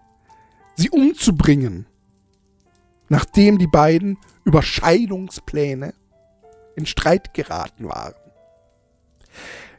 [0.76, 1.86] sie umzubringen,
[3.08, 5.94] nachdem die beiden über Scheidungspläne
[6.76, 8.14] in Streit geraten waren.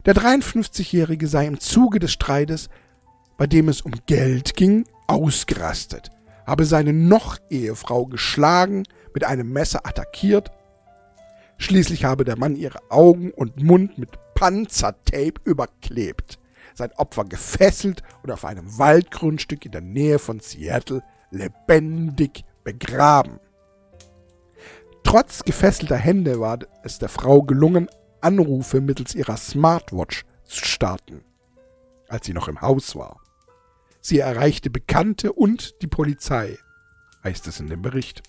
[0.05, 2.69] Der 53-Jährige sei im Zuge des Streites,
[3.37, 6.11] bei dem es um Geld ging, ausgerastet,
[6.45, 10.51] habe seine Noch-Ehefrau geschlagen, mit einem Messer attackiert.
[11.57, 16.37] Schließlich habe der Mann ihre Augen und Mund mit Panzertape überklebt,
[16.75, 23.39] sein Opfer gefesselt und auf einem Waldgrundstück in der Nähe von Seattle lebendig begraben.
[25.03, 27.89] Trotz gefesselter Hände war es der Frau gelungen,
[28.21, 31.23] Anrufe mittels ihrer Smartwatch zu starten,
[32.07, 33.21] als sie noch im Haus war.
[34.01, 36.57] Sie erreichte Bekannte und die Polizei,
[37.23, 38.23] heißt es in dem Bericht.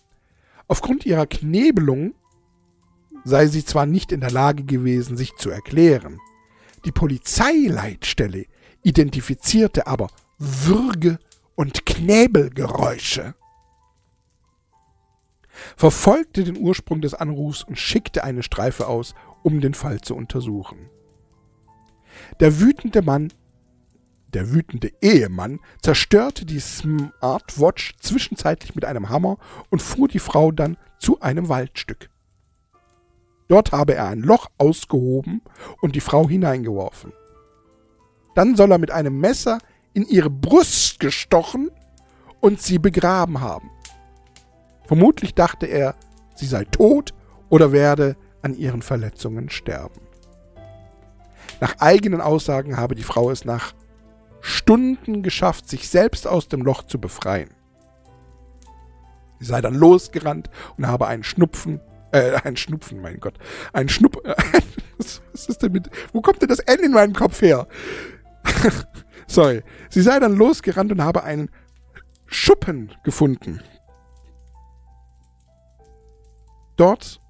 [0.69, 2.15] Aufgrund ihrer Knebelung
[3.25, 6.21] sei sie zwar nicht in der Lage gewesen, sich zu erklären.
[6.87, 8.47] Die Polizeileitstelle
[8.83, 11.19] identifizierte aber Würge-
[11.57, 13.35] und Knäbelgeräusche
[15.77, 20.91] verfolgte den Ursprung des Anrufs und schickte eine Streife aus, um den Fall zu untersuchen.
[22.41, 23.33] Der wütende Mann,
[24.33, 29.39] der wütende Ehemann, zerstörte die Smartwatch zwischenzeitlich mit einem Hammer
[29.71, 32.11] und fuhr die Frau dann zu einem Waldstück.
[33.49, 35.43] Dort habe er ein Loch ausgehoben
[35.81, 37.13] und die Frau hineingeworfen.
[38.35, 39.59] Dann soll er mit einem Messer
[39.95, 41.71] in ihre Brust gestochen
[42.41, 43.71] und sie begraben haben.
[44.87, 45.95] Vermutlich dachte er,
[46.35, 47.15] sie sei tot
[47.49, 50.01] oder werde an ihren Verletzungen sterben.
[51.61, 53.75] Nach eigenen Aussagen habe die Frau es nach
[54.41, 57.51] Stunden geschafft, sich selbst aus dem Loch zu befreien.
[59.39, 61.81] Sie sei dann losgerannt und habe einen Schnupfen,
[62.13, 63.39] äh, einen Schnupfen, mein Gott,
[63.73, 64.35] einen Schnupp, äh,
[64.99, 67.67] was, was ist denn mit, wo kommt denn das N in meinem Kopf her?
[69.27, 69.63] Sorry.
[69.91, 71.51] Sie sei dann losgerannt und habe einen
[72.27, 73.61] Schuppen gefunden.
[76.77, 77.21] Dort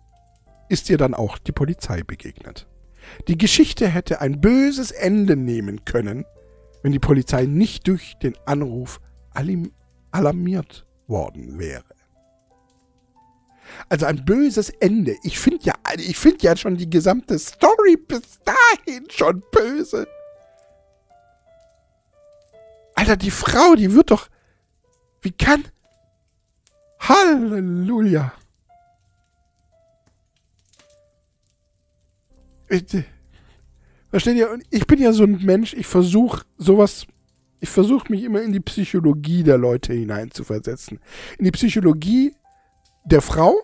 [0.68, 2.66] ist ihr dann auch die Polizei begegnet.
[3.28, 6.24] Die Geschichte hätte ein böses Ende nehmen können,
[6.82, 9.00] wenn die Polizei nicht durch den Anruf
[10.10, 11.84] alarmiert worden wäre.
[13.88, 15.16] Also ein böses Ende.
[15.22, 20.06] Ich finde ja, ich finde ja schon die gesamte Story bis dahin schon böse.
[22.94, 24.28] Alter, die Frau, die wird doch.
[25.20, 25.64] Wie kann.
[27.00, 28.32] Halleluja.
[34.10, 34.58] Versteht ihr?
[34.70, 37.06] ich bin ja so ein Mensch, ich versuche sowas,
[37.60, 40.98] ich versuche mich immer in die Psychologie der Leute hineinzuversetzen.
[41.38, 42.34] In die Psychologie
[43.06, 43.62] der Frau,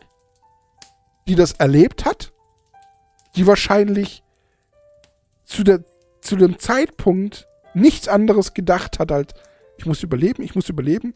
[1.29, 2.33] die das erlebt hat,
[3.37, 4.23] die wahrscheinlich
[5.45, 5.85] zu, der,
[6.21, 9.35] zu dem Zeitpunkt nichts anderes gedacht hat, als
[9.77, 11.15] ich muss überleben, ich muss überleben.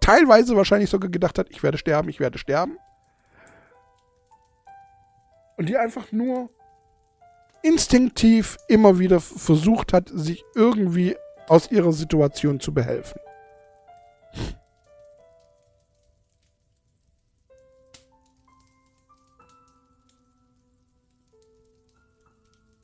[0.00, 2.78] Teilweise wahrscheinlich sogar gedacht hat, ich werde sterben, ich werde sterben.
[5.56, 6.50] Und die einfach nur
[7.62, 11.16] instinktiv immer wieder versucht hat, sich irgendwie
[11.48, 13.20] aus ihrer Situation zu behelfen.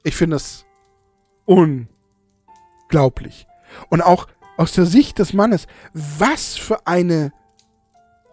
[0.03, 0.67] Ich finde es
[1.45, 3.47] unglaublich.
[3.89, 7.33] Und auch aus der Sicht des Mannes, was für eine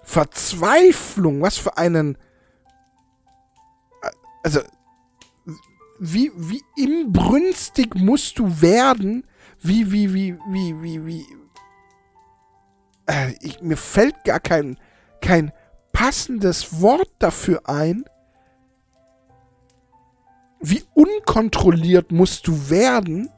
[0.04, 2.18] Verzweiflung, was für einen...
[4.44, 4.62] Also
[6.00, 9.28] wie, wie inbrünstig musst du werden,
[9.62, 11.26] wie, wie, wie, wie, wie, wie.
[13.06, 14.80] Äh, ich, mir fällt gar kein,
[15.22, 15.52] kein
[15.92, 18.06] passendes Wort dafür ein.
[20.60, 23.30] Wie unkontrolliert musst du werden,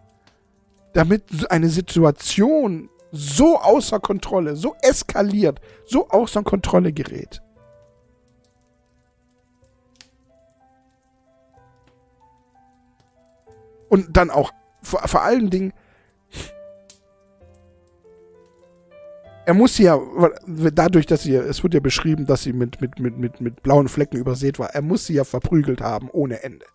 [0.94, 7.42] damit eine Situation so außer Kontrolle, so eskaliert, so außer Kontrolle gerät.
[13.90, 14.52] Und dann auch
[14.82, 15.74] vor, vor allen Dingen,
[19.46, 20.00] er muss ja,
[20.48, 23.90] dadurch, dass sie, es wird ja beschrieben, dass sie mit, mit, mit, mit, mit blauen
[23.90, 26.66] Flecken übersät war, er muss sie ja verprügelt haben ohne Ende.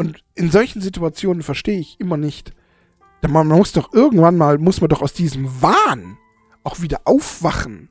[0.00, 2.54] Und in solchen Situationen verstehe ich immer nicht,
[3.28, 6.16] man muss doch irgendwann mal, muss man doch aus diesem Wahn
[6.64, 7.90] auch wieder aufwachen.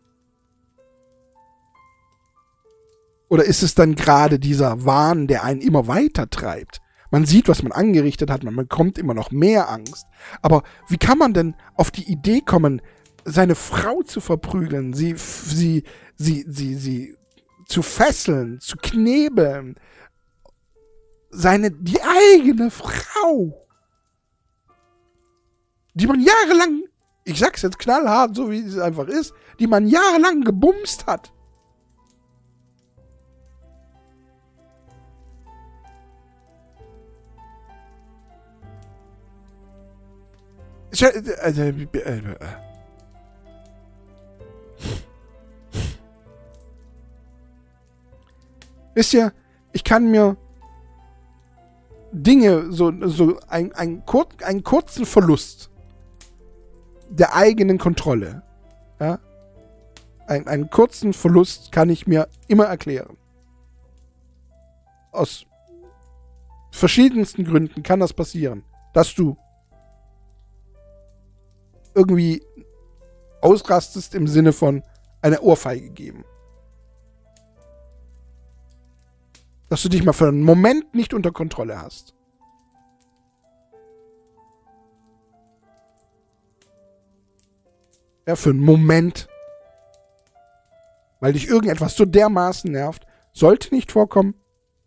[3.28, 6.82] Oder ist es dann gerade dieser Wahn, der einen immer weiter treibt?
[7.12, 10.08] Man sieht, was man angerichtet hat, man bekommt immer noch mehr Angst.
[10.42, 12.82] Aber wie kann man denn auf die Idee kommen,
[13.24, 15.84] seine Frau zu verprügeln, sie, sie,
[16.16, 17.16] sie, sie, sie
[17.68, 19.76] zu fesseln, zu knebeln,
[21.30, 23.68] seine, die eigene Frau,
[25.94, 26.84] die man jahrelang,
[27.24, 31.32] ich sag's jetzt knallhart, so wie es einfach ist, die man jahrelang gebumst hat.
[40.92, 41.70] Also, äh,
[42.00, 42.22] äh,
[48.96, 49.32] Wisst ihr,
[49.72, 50.36] ich kann mir
[52.12, 55.70] Dinge, so, so ein, ein kur einen kurzen Verlust
[57.10, 58.44] der eigenen Kontrolle,
[59.00, 59.20] ja,
[60.28, 63.18] ein, einen kurzen Verlust kann ich mir immer erklären.
[65.12, 65.46] Aus
[66.72, 69.38] verschiedensten Gründen kann das passieren, dass du
[71.96, 72.44] irgendwie
[73.42, 74.84] ausrastest im Sinne von
[75.22, 76.24] eine Ohrfeige geben.
[79.70, 82.16] Dass du dich mal für einen Moment nicht unter Kontrolle hast.
[88.28, 89.28] Ja, für einen Moment.
[91.20, 93.06] Weil dich irgendetwas so dermaßen nervt.
[93.32, 94.36] Sollte nicht vorkommen.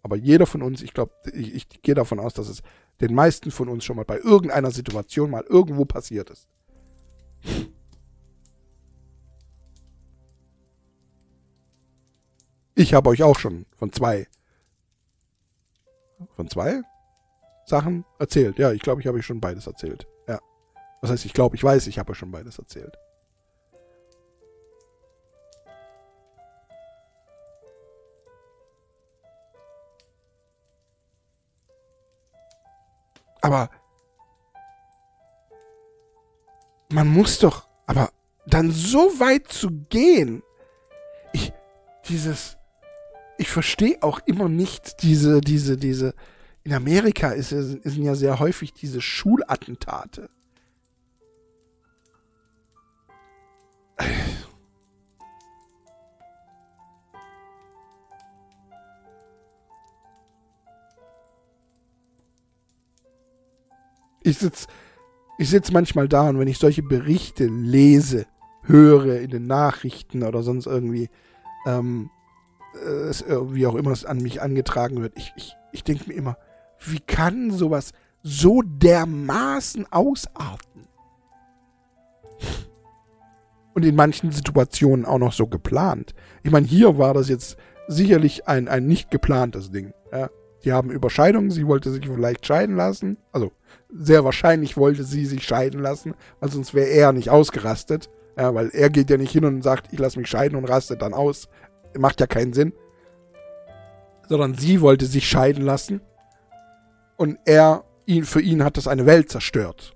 [0.03, 2.62] Aber jeder von uns, ich glaube, ich, ich gehe davon aus, dass es
[3.01, 6.49] den meisten von uns schon mal bei irgendeiner Situation mal irgendwo passiert ist.
[12.74, 14.26] Ich habe euch auch schon von zwei
[16.35, 16.83] von zwei
[17.66, 18.59] Sachen erzählt.
[18.59, 20.07] Ja, ich glaube, ich habe schon beides erzählt.
[20.29, 20.39] Ja.
[21.01, 22.97] Was heißt, ich glaube, ich weiß, ich habe schon beides erzählt.
[33.41, 33.68] Aber
[36.91, 38.11] man muss doch, aber
[38.47, 40.43] dann so weit zu gehen,
[41.33, 41.53] ich,
[42.09, 42.57] dieses,
[43.43, 46.14] ich verstehe auch immer nicht diese, diese, diese,
[46.62, 50.28] in Amerika ist, sind ja sehr häufig diese Schulattentate.
[64.22, 64.68] Ich sitze
[65.38, 68.26] ich sitz manchmal da und wenn ich solche Berichte lese,
[68.62, 71.09] höre in den Nachrichten oder sonst irgendwie,
[71.66, 72.09] ähm,
[72.75, 76.37] es, wie auch immer es an mich angetragen wird, ich, ich, ich denke mir immer,
[76.79, 77.93] wie kann sowas
[78.23, 80.89] so dermaßen ausarten?
[83.75, 86.14] Und in manchen Situationen auch noch so geplant.
[86.43, 87.57] Ich meine, hier war das jetzt
[87.89, 89.93] sicherlich ein, ein nicht geplantes Ding.
[90.12, 90.29] Ja.
[90.64, 93.16] Die haben Überscheidungen, sie wollte sich vielleicht scheiden lassen.
[93.33, 93.53] Also
[93.93, 98.11] sehr wahrscheinlich wollte sie sich scheiden lassen, weil sonst wäre er nicht ausgerastet.
[98.39, 101.03] Ja, weil er geht ja nicht hin und sagt, ich lasse mich scheiden und rastet
[101.03, 101.49] dann aus.
[101.99, 102.72] Macht ja keinen Sinn.
[104.28, 106.01] Sondern sie wollte sich scheiden lassen.
[107.16, 109.95] Und er, ihn, für ihn hat das eine Welt zerstört.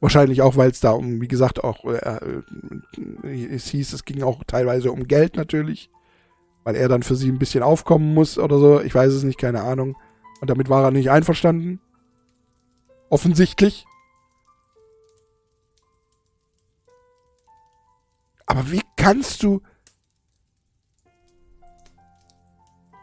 [0.00, 2.42] Wahrscheinlich auch, weil es da um, wie gesagt, auch, äh,
[3.24, 5.90] äh, es hieß, es ging auch teilweise um Geld natürlich.
[6.64, 8.80] Weil er dann für sie ein bisschen aufkommen muss oder so.
[8.80, 9.96] Ich weiß es nicht, keine Ahnung.
[10.40, 11.80] Und damit war er nicht einverstanden.
[13.08, 13.86] Offensichtlich.
[18.46, 19.62] Aber wie kannst du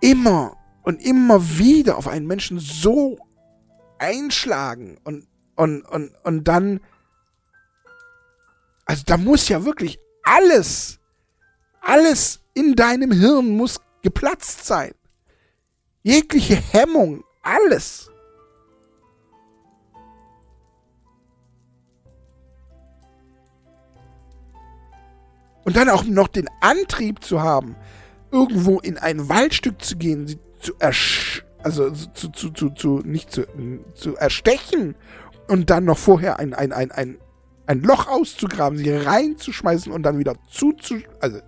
[0.01, 3.17] immer und immer wieder auf einen Menschen so
[3.97, 6.79] einschlagen und, und, und, und dann,
[8.85, 10.99] also da muss ja wirklich alles,
[11.81, 14.93] alles in deinem Hirn muss geplatzt sein.
[16.03, 18.11] Jegliche Hemmung, alles.
[25.63, 27.75] Und dann auch noch den Antrieb zu haben,
[28.35, 33.31] irgendwo in ein Waldstück zu gehen, sie zu ersch also zu, zu, zu, zu, nicht
[33.31, 33.47] zu,
[33.95, 34.93] zu erstechen
[35.47, 37.17] und dann noch vorher ein, ein, ein, ein,
[37.65, 41.39] ein Loch auszugraben, sie reinzuschmeißen und dann wieder zuzu, also,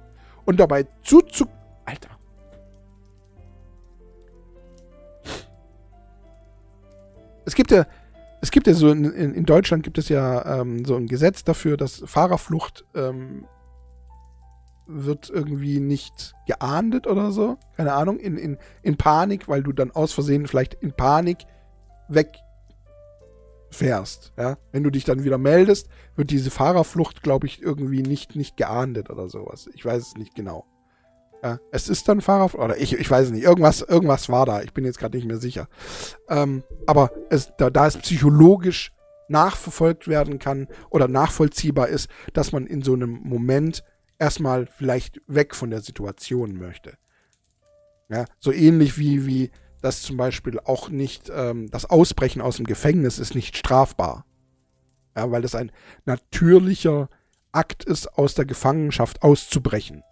[0.45, 1.45] und dabei zuzu,
[1.85, 2.09] Alter.
[7.45, 7.85] Es gibt ja,
[8.41, 11.77] es gibt ja so in, in Deutschland gibt es ja ähm, so ein Gesetz dafür,
[11.77, 13.45] dass Fahrerflucht ähm,
[14.87, 17.57] wird irgendwie nicht geahndet oder so.
[17.75, 21.39] Keine Ahnung, in, in, in Panik, weil du dann aus Versehen vielleicht in Panik
[23.69, 24.33] wegfährst.
[24.37, 24.57] Ja?
[24.71, 29.09] Wenn du dich dann wieder meldest, wird diese Fahrerflucht, glaube ich, irgendwie nicht, nicht geahndet
[29.09, 29.69] oder sowas.
[29.73, 30.65] Ich weiß es nicht genau.
[31.43, 34.73] Ja, es ist dann Fahrerflucht, oder ich, ich weiß nicht, irgendwas, irgendwas war da, ich
[34.73, 35.67] bin jetzt gerade nicht mehr sicher.
[36.29, 38.91] Ähm, aber es, da, da es psychologisch
[39.27, 43.83] nachverfolgt werden kann oder nachvollziehbar ist, dass man in so einem Moment
[44.19, 46.97] erstmal vielleicht weg von der Situation möchte.
[48.09, 49.51] Ja, so ähnlich wie, wie
[49.81, 54.25] das zum Beispiel auch nicht, ähm, das Ausbrechen aus dem Gefängnis ist nicht strafbar.
[55.15, 55.71] Ja, weil das ein
[56.05, 57.09] natürlicher
[57.51, 60.03] Akt ist, aus der Gefangenschaft auszubrechen.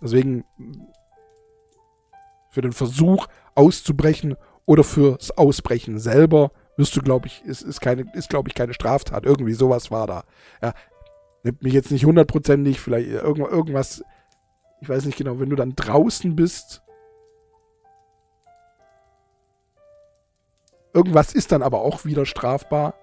[0.00, 0.44] Deswegen
[2.50, 8.06] für den Versuch auszubrechen oder fürs Ausbrechen selber wirst du, glaube ich, ist, ist, keine,
[8.14, 9.24] ist glaube ich, keine Straftat.
[9.24, 10.24] Irgendwie sowas war da.
[10.62, 10.72] Ja,
[11.48, 14.04] nimmt mich jetzt nicht hundertprozentig, vielleicht irgendwas,
[14.82, 16.82] ich weiß nicht genau, wenn du dann draußen bist.
[20.92, 22.94] Irgendwas ist dann aber auch wieder strafbar.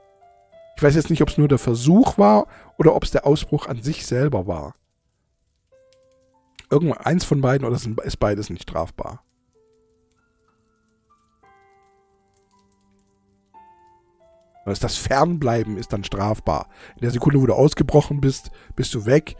[0.77, 3.65] Ich weiß jetzt nicht, ob es nur der Versuch war oder ob es der Ausbruch
[3.65, 4.75] an sich selber war.
[6.69, 9.23] Irgendwann eins von beiden oder ist beides nicht strafbar?
[14.71, 16.67] Ist das Fernbleiben ist dann strafbar.
[16.95, 19.35] In der Sekunde, wo du ausgebrochen bist, bist du weg.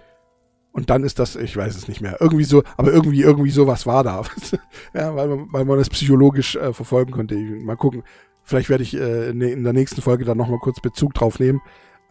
[0.71, 3.85] Und dann ist das, ich weiß es nicht mehr, irgendwie so, aber irgendwie, irgendwie sowas
[3.85, 4.23] war da.
[4.93, 7.35] ja, weil man, weil man das psychologisch äh, verfolgen konnte.
[7.35, 8.03] Mal gucken,
[8.43, 11.61] vielleicht werde ich äh, in der nächsten Folge dann nochmal kurz Bezug drauf nehmen,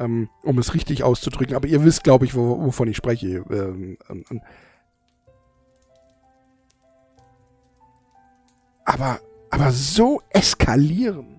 [0.00, 1.54] ähm, um es richtig auszudrücken.
[1.54, 3.44] Aber ihr wisst, glaube ich, wo, wovon ich spreche.
[3.50, 4.40] Ähm, ähm,
[8.86, 11.33] aber, aber so eskalieren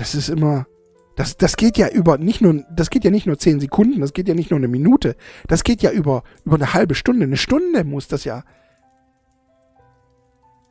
[0.00, 0.66] das ist immer.
[1.14, 4.14] Das, das geht ja über nicht nur, das geht ja nicht nur zehn Sekunden, das
[4.14, 5.14] geht ja nicht nur eine Minute,
[5.46, 7.26] das geht ja über, über eine halbe Stunde.
[7.26, 8.42] Eine Stunde muss das ja.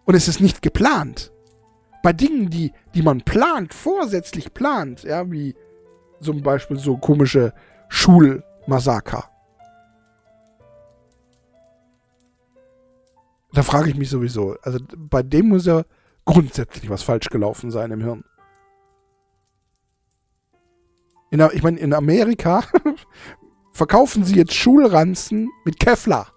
[0.05, 1.31] Und es ist nicht geplant.
[2.01, 5.53] Bei Dingen, die, die man plant, vorsätzlich plant, ja, wie
[6.21, 7.53] zum Beispiel so komische
[7.89, 9.29] Schulmassaker.
[13.53, 14.55] Da frage ich mich sowieso.
[14.63, 15.83] Also bei dem muss ja
[16.25, 18.23] grundsätzlich was falsch gelaufen sein im Hirn.
[21.31, 22.63] In, ich meine, in Amerika
[23.73, 26.33] verkaufen sie jetzt Schulranzen mit Kevlar.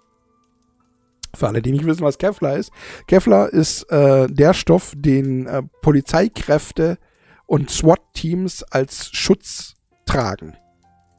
[1.35, 2.71] Für alle, die nicht wissen, was Kevlar ist.
[3.07, 6.99] Kevlar ist äh, der Stoff, den äh, Polizeikräfte
[7.47, 9.73] und SWAT-Teams als Schutz
[10.05, 10.55] tragen.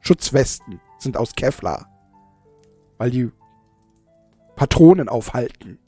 [0.00, 1.88] Schutzwesten sind aus Kevlar.
[2.96, 3.30] Weil die
[4.54, 5.78] Patronen aufhalten.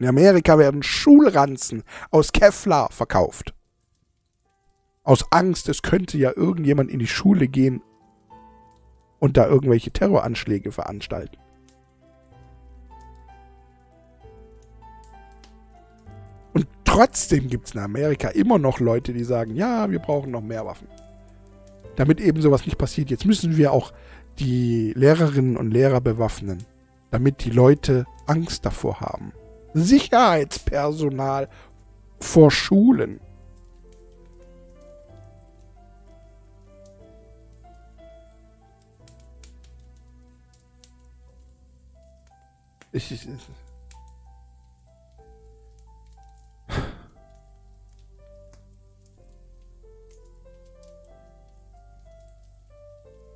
[0.00, 3.52] In Amerika werden Schulranzen aus Kevlar verkauft.
[5.04, 7.82] Aus Angst, es könnte ja irgendjemand in die Schule gehen
[9.18, 11.36] und da irgendwelche Terroranschläge veranstalten.
[16.54, 20.40] Und trotzdem gibt es in Amerika immer noch Leute, die sagen, ja, wir brauchen noch
[20.40, 20.88] mehr Waffen.
[21.96, 23.10] Damit eben sowas nicht passiert.
[23.10, 23.92] Jetzt müssen wir auch
[24.38, 26.64] die Lehrerinnen und Lehrer bewaffnen,
[27.10, 29.34] damit die Leute Angst davor haben.
[29.74, 31.48] Sicherheitspersonal
[32.20, 33.20] vor Schulen.
[42.92, 43.28] Ich, ich,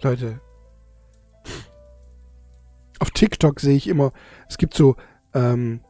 [0.03, 0.39] Leute,
[2.99, 4.13] auf TikTok sehe ich immer,
[4.51, 4.97] es gibt so
[5.33, 5.81] ähm,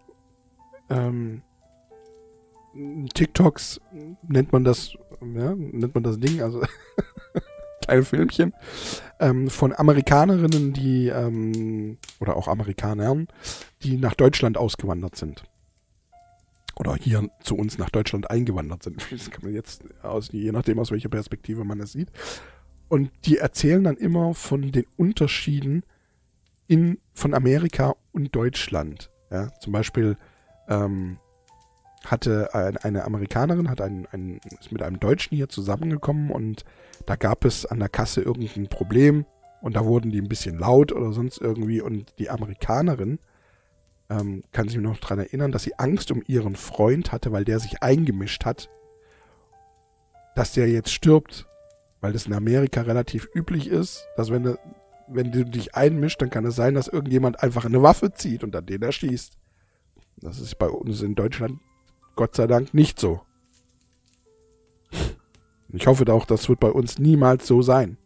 [0.94, 1.42] ähm,
[3.14, 3.80] TikToks
[4.26, 6.62] nennt man das, ja, nennt man das Ding, also
[7.82, 8.52] kleine Filmchen
[9.20, 13.28] ähm, von Amerikanerinnen, die ähm, oder auch Amerikanern,
[13.82, 15.44] die nach Deutschland ausgewandert sind.
[16.76, 19.06] Oder hier zu uns nach Deutschland eingewandert sind.
[19.10, 22.10] Das kann man jetzt aus, je nachdem aus welcher Perspektive man es sieht.
[22.88, 25.84] Und die erzählen dann immer von den Unterschieden
[26.66, 29.10] in, von Amerika und Deutschland.
[29.30, 30.16] Ja, zum Beispiel
[30.68, 31.18] ähm,
[32.04, 36.64] hatte ein, eine Amerikanerin, hat einen, einen, ist mit einem Deutschen hier zusammengekommen und
[37.06, 39.24] da gab es an der Kasse irgendein Problem
[39.62, 43.18] und da wurden die ein bisschen laut oder sonst irgendwie und die Amerikanerin
[44.10, 47.58] ähm, kann sich noch daran erinnern, dass sie Angst um ihren Freund hatte, weil der
[47.58, 48.68] sich eingemischt hat,
[50.34, 51.46] dass der jetzt stirbt,
[52.00, 54.56] weil das in Amerika relativ üblich ist, dass wenn
[55.06, 58.52] wenn du dich einmischst, dann kann es sein, dass irgendjemand einfach eine Waffe zieht und
[58.52, 59.36] dann den erschießt.
[60.16, 61.60] Das ist bei uns in Deutschland
[62.16, 63.20] Gott sei Dank nicht so.
[65.68, 67.98] Ich hoffe auch, das wird bei uns niemals so sein.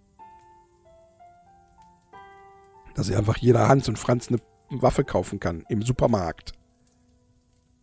[2.95, 4.41] Dass einfach jeder Hans und Franz eine
[4.71, 6.53] Waffe kaufen kann im Supermarkt.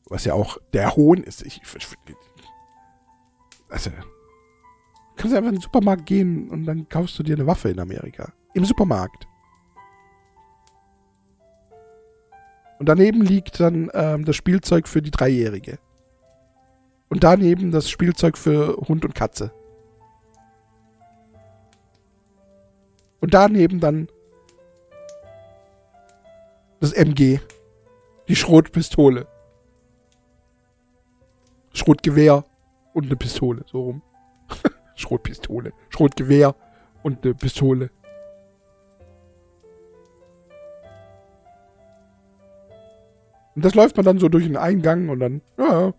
[0.08, 1.44] Was ja auch der Hohn ist.
[1.46, 1.62] Ich,
[3.70, 3.92] also,
[5.16, 7.80] kannst du einfach in den Supermarkt gehen und dann kaufst du dir eine Waffe in
[7.80, 8.34] Amerika.
[8.54, 9.28] Im Supermarkt.
[12.80, 15.80] Und daneben liegt dann ähm, das Spielzeug für die Dreijährige.
[17.10, 19.52] Und daneben das Spielzeug für Hund und Katze.
[23.22, 24.08] Und daneben dann
[26.80, 27.40] das MG.
[28.28, 29.28] Die Schrotpistole.
[31.74, 32.46] Schrotgewehr
[32.94, 34.02] und eine Pistole, so rum.
[34.96, 35.74] Schrotpistole.
[35.90, 36.56] Schrotgewehr
[37.04, 37.90] und eine Pistole.
[43.56, 45.94] Und das läuft man dann so durch den Eingang und dann, ja,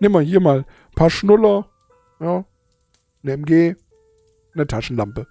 [0.00, 1.68] nimm mal hier mal ein paar Schnuller,
[2.18, 2.44] ja,
[3.22, 3.76] eine MG,
[4.54, 5.26] eine Taschenlampe.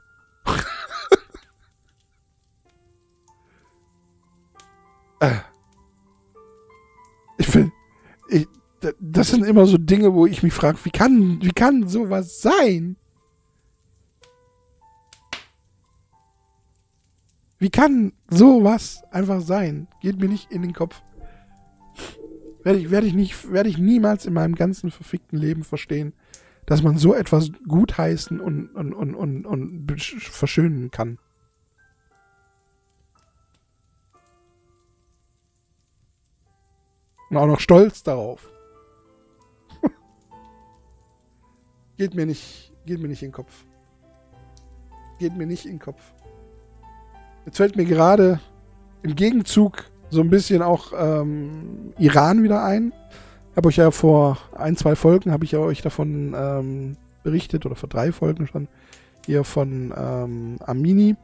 [5.20, 5.36] äh.
[7.38, 7.72] Ich finde,
[9.00, 12.98] das sind immer so Dinge, wo ich mich frage, wie kann, wie kann sowas sein?
[17.58, 19.88] Wie kann sowas einfach sein?
[20.02, 21.02] Geht mir nicht in den Kopf.
[22.70, 26.14] Werde ich, werde ich nicht, ich niemals in meinem ganzen verfickten Leben verstehen,
[26.68, 31.18] dass man so etwas gutheißen und, und, und, und, und verschönen kann.
[37.32, 38.52] Und auch noch stolz darauf.
[41.98, 43.66] geht mir nicht, geht mir nicht in den Kopf.
[45.18, 46.14] Geht mir nicht in den Kopf.
[47.48, 48.40] Jetzt fällt mir gerade
[49.02, 52.94] im Gegenzug so ein bisschen auch ähm, Iran wieder ein.
[53.56, 57.76] Habe euch ja vor ein, zwei Folgen, habe ich ja euch davon ähm, berichtet, oder
[57.76, 58.68] vor drei Folgen schon,
[59.26, 61.16] hier von ähm, Amini.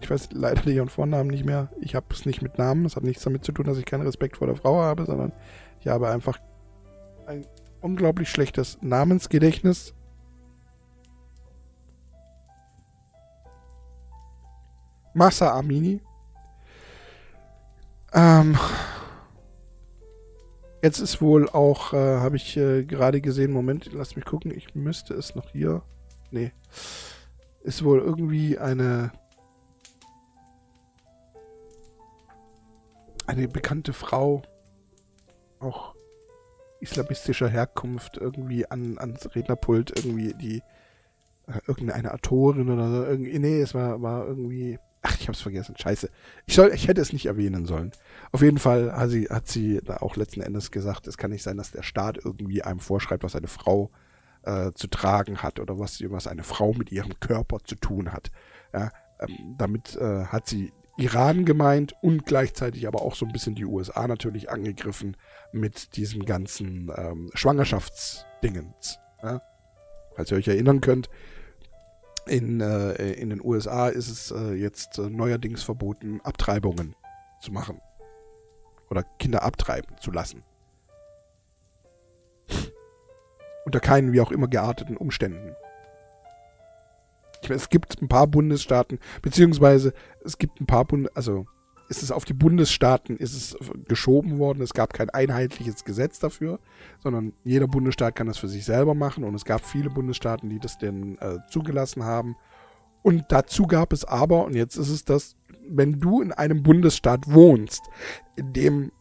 [0.00, 1.68] Ich weiß leider ihren Vornamen nicht mehr.
[1.80, 2.84] Ich habe es nicht mit Namen.
[2.84, 5.32] Das hat nichts damit zu tun, dass ich keinen Respekt vor der Frau habe, sondern
[5.80, 6.38] ich habe einfach
[7.26, 7.46] ein
[7.80, 9.94] unglaublich schlechtes Namensgedächtnis.
[15.14, 16.00] Massa Amini.
[18.16, 18.58] Ähm,
[20.82, 24.74] jetzt ist wohl auch, äh, habe ich äh, gerade gesehen, Moment, lass mich gucken, ich
[24.74, 25.82] müsste es noch hier.
[26.30, 26.52] Nee.
[27.62, 29.12] Ist wohl irgendwie eine
[33.26, 34.42] eine bekannte Frau,
[35.58, 35.94] auch
[36.80, 40.62] islamistischer Herkunft, irgendwie an, ans Rednerpult, irgendwie die
[41.48, 45.76] äh, irgendeine Autorin oder so, irgendwie, nee, es war, war irgendwie Ach, ich hab's vergessen.
[45.76, 46.10] Scheiße.
[46.46, 47.92] Ich, soll, ich hätte es nicht erwähnen sollen.
[48.32, 51.42] Auf jeden Fall hat sie, hat sie da auch letzten Endes gesagt, es kann nicht
[51.42, 53.90] sein, dass der Staat irgendwie einem vorschreibt, was eine Frau
[54.42, 58.30] äh, zu tragen hat oder was, was eine Frau mit ihrem Körper zu tun hat.
[58.72, 58.90] Ja,
[59.20, 63.66] ähm, damit äh, hat sie Iran gemeint und gleichzeitig aber auch so ein bisschen die
[63.66, 65.16] USA natürlich angegriffen
[65.52, 68.98] mit diesem ganzen ähm, Schwangerschaftsdingens.
[69.22, 69.40] Ja?
[70.14, 71.10] Falls ihr euch erinnern könnt,
[72.26, 76.94] in, äh, in den USA ist es äh, jetzt äh, neuerdings verboten, Abtreibungen
[77.40, 77.80] zu machen.
[78.90, 80.42] Oder Kinder abtreiben zu lassen.
[83.64, 85.56] Unter keinen wie auch immer gearteten Umständen.
[87.42, 89.92] Ich meine, es gibt ein paar Bundesstaaten, beziehungsweise
[90.24, 91.46] es gibt ein paar Bund, also
[91.88, 93.56] ist es auf die Bundesstaaten ist es
[93.86, 94.62] geschoben worden.
[94.62, 96.58] Es gab kein einheitliches Gesetz dafür,
[97.02, 99.24] sondern jeder Bundesstaat kann das für sich selber machen.
[99.24, 102.36] Und es gab viele Bundesstaaten, die das denn äh, zugelassen haben.
[103.02, 105.36] Und dazu gab es aber, und jetzt ist es das,
[105.68, 107.82] wenn du in einem Bundesstaat wohnst,
[108.34, 108.92] in dem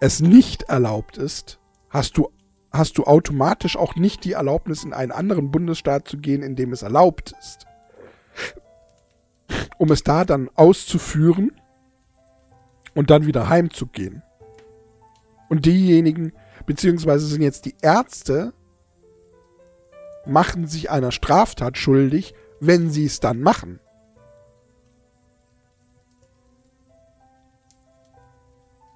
[0.00, 2.30] es nicht erlaubt ist, hast du,
[2.72, 6.72] hast du automatisch auch nicht die Erlaubnis, in einen anderen Bundesstaat zu gehen, in dem
[6.72, 7.66] es erlaubt ist
[9.78, 11.52] um es da dann auszuführen
[12.94, 14.22] und dann wieder heimzugehen.
[15.48, 16.32] Und diejenigen,
[16.66, 18.52] beziehungsweise sind jetzt die Ärzte,
[20.26, 23.80] machen sich einer Straftat schuldig, wenn sie es dann machen.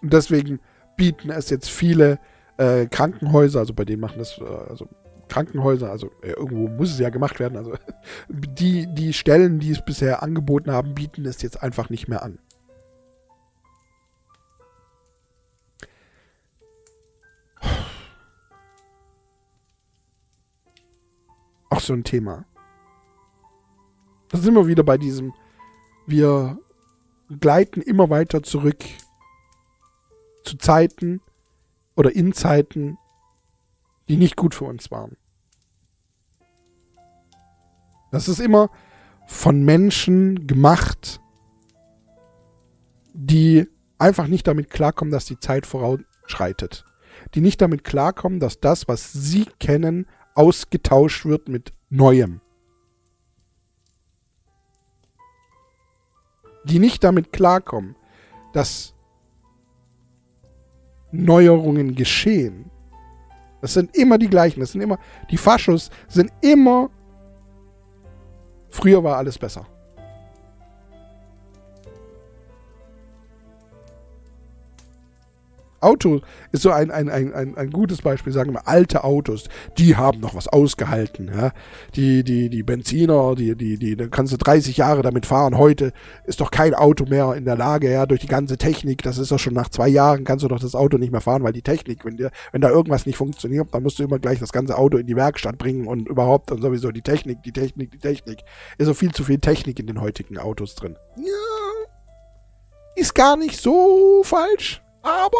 [0.00, 0.60] Und deswegen
[0.96, 2.18] bieten es jetzt viele
[2.56, 4.88] äh, Krankenhäuser, also bei denen machen das, äh, also
[5.28, 7.56] Krankenhäuser, also äh, irgendwo muss es ja gemacht werden.
[7.56, 7.74] Also
[8.28, 12.38] die, die Stellen, die es bisher angeboten haben, bieten es jetzt einfach nicht mehr an.
[21.70, 22.44] Auch so ein Thema.
[24.30, 25.32] Da sind wir wieder bei diesem,
[26.06, 26.58] wir
[27.40, 28.84] gleiten immer weiter zurück
[30.44, 31.20] zu Zeiten
[31.96, 32.98] oder in Zeiten,
[34.08, 35.16] die nicht gut für uns waren.
[38.10, 38.70] Das ist immer
[39.26, 41.20] von Menschen gemacht,
[43.12, 46.84] die einfach nicht damit klarkommen, dass die Zeit voranschreitet.
[47.34, 52.40] Die nicht damit klarkommen, dass das, was sie kennen, ausgetauscht wird mit Neuem.
[56.64, 57.96] Die nicht damit klarkommen,
[58.52, 58.94] dass
[61.10, 62.70] Neuerungen geschehen.
[63.60, 64.60] Das sind immer die gleichen.
[64.60, 64.98] Das sind immer,
[65.30, 66.90] die Faschos sind immer,
[68.70, 69.66] früher war alles besser.
[75.80, 76.20] Auto
[76.52, 80.20] ist so ein, ein, ein, ein, ein gutes Beispiel, sagen wir alte Autos, die haben
[80.20, 81.30] noch was ausgehalten.
[81.34, 81.52] Ja?
[81.94, 85.56] Die, die, die Benziner, die, die, die, da kannst du 30 Jahre damit fahren.
[85.56, 85.92] Heute
[86.24, 89.30] ist doch kein Auto mehr in der Lage, ja, durch die ganze Technik, das ist
[89.30, 91.62] doch schon nach zwei Jahren, kannst du doch das Auto nicht mehr fahren, weil die
[91.62, 94.76] Technik, wenn, dir, wenn da irgendwas nicht funktioniert, dann musst du immer gleich das ganze
[94.76, 98.40] Auto in die Werkstatt bringen und überhaupt und sowieso die Technik, die Technik, die Technik.
[98.78, 100.96] Ist so viel zu viel Technik in den heutigen Autos drin.
[101.16, 101.32] Ja,
[102.96, 104.82] ist gar nicht so falsch.
[105.02, 105.38] Aber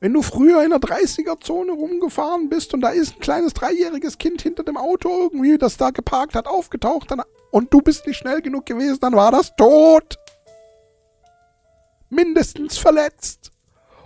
[0.00, 4.40] wenn du früher in der 30er-Zone rumgefahren bist und da ist ein kleines dreijähriges Kind
[4.40, 8.40] hinter dem Auto irgendwie, das da geparkt hat, aufgetaucht dann, und du bist nicht schnell
[8.40, 10.16] genug gewesen, dann war das tot.
[12.08, 13.52] Mindestens verletzt.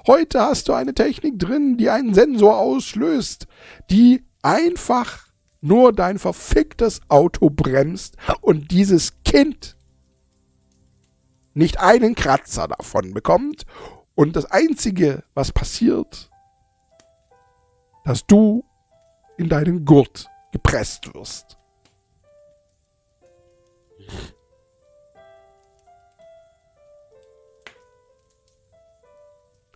[0.07, 3.47] Heute hast du eine Technik drin, die einen Sensor auslöst,
[3.89, 5.29] die einfach
[5.61, 9.77] nur dein verficktes Auto bremst und dieses Kind
[11.55, 13.64] nicht einen Kratzer davon bekommt.
[14.14, 16.30] Und das Einzige, was passiert,
[18.05, 18.64] dass du
[19.36, 21.57] in deinen Gurt gepresst wirst.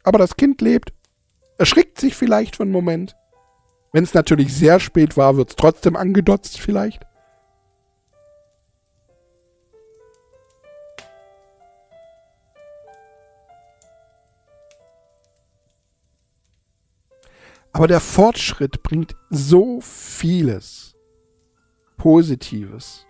[0.05, 0.93] Aber das Kind lebt,
[1.59, 3.17] erschrickt sich vielleicht für einen Moment.
[3.93, 7.08] Wenn es natürlich sehr spät war, wird es trotzdem angedotzt vielleicht.
[17.79, 20.97] Aber der Fortschritt bringt so vieles
[21.97, 23.07] Positives.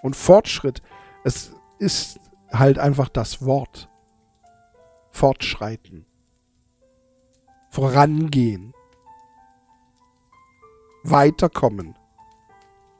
[0.00, 0.80] Und Fortschritt,
[1.24, 2.20] es ist
[2.52, 3.88] halt einfach das Wort.
[5.10, 6.06] Fortschreiten.
[7.70, 8.74] Vorangehen.
[11.02, 11.98] Weiterkommen.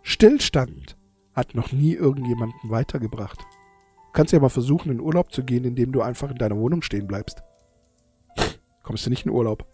[0.03, 0.97] Stillstand
[1.35, 3.39] hat noch nie irgendjemanden weitergebracht.
[3.39, 6.83] Du kannst ja mal versuchen, in Urlaub zu gehen, indem du einfach in deiner Wohnung
[6.83, 7.45] stehen bleibst
[8.83, 9.65] kommst du nicht in Urlaub.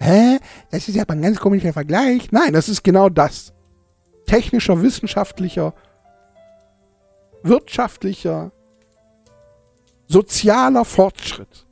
[0.00, 0.38] Hä?
[0.70, 2.32] Das ist ja aber ein ganz komischer Vergleich.
[2.32, 3.52] Nein, das ist genau das.
[4.26, 5.74] Technischer, wissenschaftlicher,
[7.42, 8.52] wirtschaftlicher,
[10.06, 11.66] sozialer Fortschritt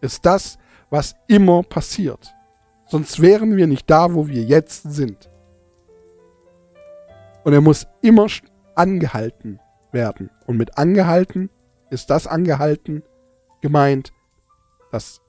[0.00, 0.58] ist das,
[0.90, 2.32] was immer passiert.
[2.86, 5.28] Sonst wären wir nicht da, wo wir jetzt sind.
[7.44, 8.26] Und er muss immer
[8.74, 9.60] angehalten
[9.96, 10.30] werden.
[10.46, 11.50] Und mit angehalten
[11.90, 13.02] ist das angehalten
[13.60, 14.12] gemeint,
[14.92, 15.20] das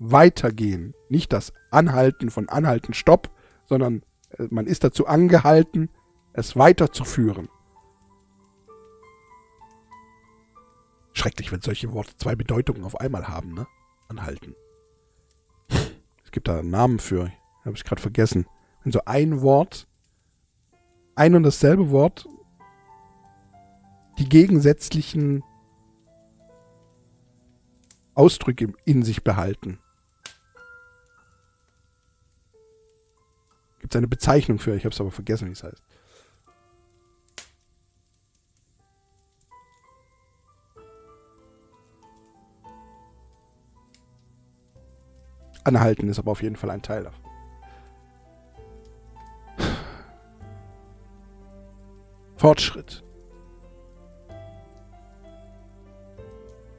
[0.00, 3.30] Weitergehen, nicht das Anhalten von Anhalten, Stopp,
[3.66, 5.90] sondern äh, man ist dazu angehalten,
[6.32, 7.48] es weiterzuführen.
[11.12, 13.66] Schrecklich, wenn solche Worte zwei Bedeutungen auf einmal haben, ne?
[14.08, 14.54] Anhalten.
[16.24, 17.30] Es gibt da einen Namen für,
[17.64, 18.46] habe ich gerade vergessen.
[18.82, 19.86] Wenn so ein Wort,
[21.14, 22.26] ein und dasselbe Wort
[24.18, 25.44] die gegensätzlichen
[28.14, 29.78] Ausdrücke in sich behalten.
[33.78, 35.82] Gibt es eine Bezeichnung für, ich habe es aber vergessen, wie es heißt.
[45.62, 47.24] Anhalten ist aber auf jeden Fall ein Teil davon.
[52.36, 53.04] Fortschritt.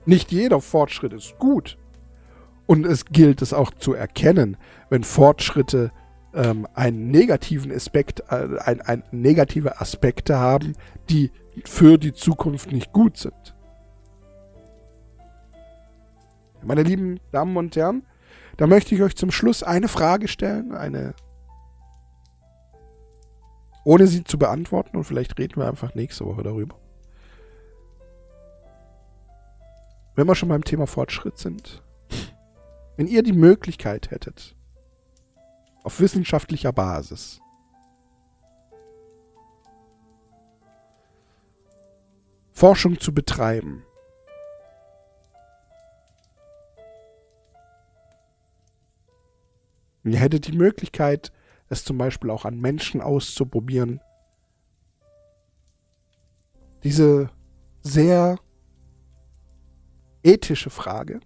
[0.09, 1.77] Nicht jeder Fortschritt ist gut.
[2.65, 4.57] Und es gilt es auch zu erkennen,
[4.89, 5.91] wenn Fortschritte
[6.33, 10.73] ähm, einen negativen Aspekt, äh, ein, ein negative Aspekte haben,
[11.11, 11.29] die
[11.63, 13.55] für die Zukunft nicht gut sind.
[16.63, 18.01] Meine lieben Damen und Herren,
[18.57, 21.13] da möchte ich euch zum Schluss eine Frage stellen, eine
[23.85, 26.75] ohne sie zu beantworten und vielleicht reden wir einfach nächste Woche darüber.
[30.19, 31.81] Wenn wir schon beim Thema Fortschritt sind.
[32.97, 34.53] Wenn ihr die Möglichkeit hättet,
[35.85, 37.39] auf wissenschaftlicher Basis,
[42.51, 43.85] Forschung zu betreiben,
[50.03, 51.31] ihr hättet die Möglichkeit,
[51.69, 54.01] es zum Beispiel auch an Menschen auszuprobieren,
[56.83, 57.29] diese
[57.79, 58.37] sehr
[60.23, 61.19] ethische Frage.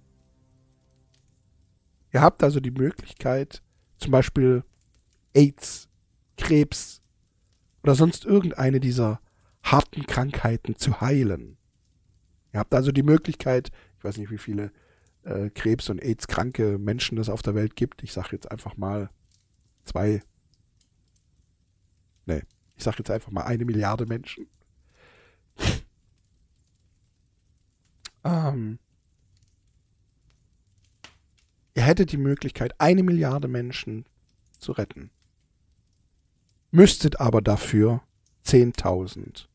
[2.11, 3.63] Ihr habt also die Möglichkeit,
[3.97, 4.63] zum Beispiel
[5.33, 5.89] AIDS,
[6.37, 7.01] Krebs
[7.81, 9.19] oder sonst irgendeine dieser
[9.63, 11.57] harten Krankheiten zu heilen.
[12.53, 14.71] Ihr habt also die Möglichkeit, ich weiß nicht, wie viele
[15.23, 18.03] äh, Krebs- und AIDS-kranke Menschen es auf der Welt gibt.
[18.03, 19.09] Ich sage jetzt einfach mal
[19.83, 20.21] zwei.
[22.25, 22.43] Nee,
[22.75, 24.47] ich sage jetzt einfach mal eine Milliarde Menschen.
[28.23, 28.79] ähm,
[31.75, 34.05] ihr hättet die Möglichkeit, eine Milliarde Menschen
[34.59, 35.11] zu retten.
[36.71, 38.01] Müsstet aber dafür
[38.45, 39.47] 10.000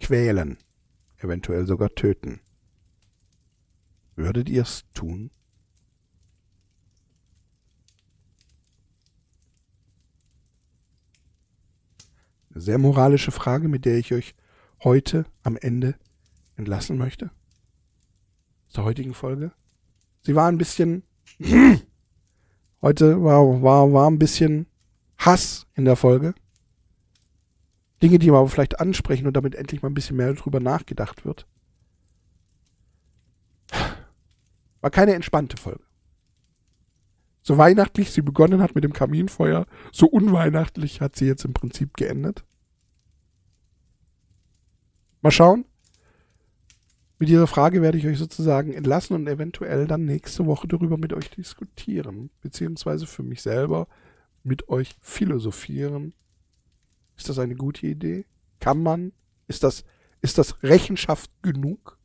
[0.00, 0.58] quälen,
[1.18, 2.40] eventuell sogar töten.
[4.14, 5.30] Würdet ihr es tun?
[12.50, 14.34] Eine sehr moralische Frage, mit der ich euch
[14.82, 15.94] heute am Ende
[16.56, 17.30] entlassen möchte.
[18.68, 19.52] Zur heutigen Folge.
[20.26, 21.04] Sie war ein bisschen.
[22.82, 24.66] heute war, war, war ein bisschen
[25.18, 26.34] Hass in der Folge.
[28.02, 31.24] Dinge, die wir aber vielleicht ansprechen und damit endlich mal ein bisschen mehr drüber nachgedacht
[31.24, 31.46] wird.
[34.80, 35.84] War keine entspannte Folge.
[37.42, 41.96] So weihnachtlich sie begonnen hat mit dem Kaminfeuer, so unweihnachtlich hat sie jetzt im Prinzip
[41.96, 42.44] geendet.
[45.22, 45.66] Mal schauen.
[47.18, 51.12] Mit dieser Frage werde ich euch sozusagen entlassen und eventuell dann nächste Woche darüber mit
[51.14, 53.88] euch diskutieren, beziehungsweise für mich selber
[54.42, 56.12] mit euch philosophieren.
[57.16, 58.26] Ist das eine gute Idee?
[58.60, 59.12] Kann man?
[59.48, 59.84] Ist das,
[60.20, 61.96] ist das Rechenschaft genug?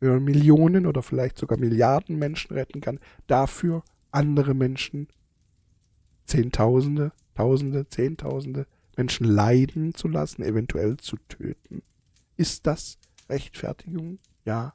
[0.00, 5.08] wenn man Millionen oder vielleicht sogar Milliarden Menschen retten kann, dafür andere Menschen,
[6.24, 8.66] Zehntausende, Tausende, Zehntausende
[8.96, 11.82] Menschen leiden zu lassen, eventuell zu töten.
[12.36, 14.18] Ist das Rechtfertigung?
[14.44, 14.74] Ja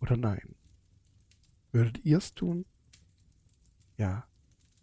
[0.00, 0.54] oder nein?
[1.72, 2.64] Würdet ihr es tun?
[3.96, 4.26] Ja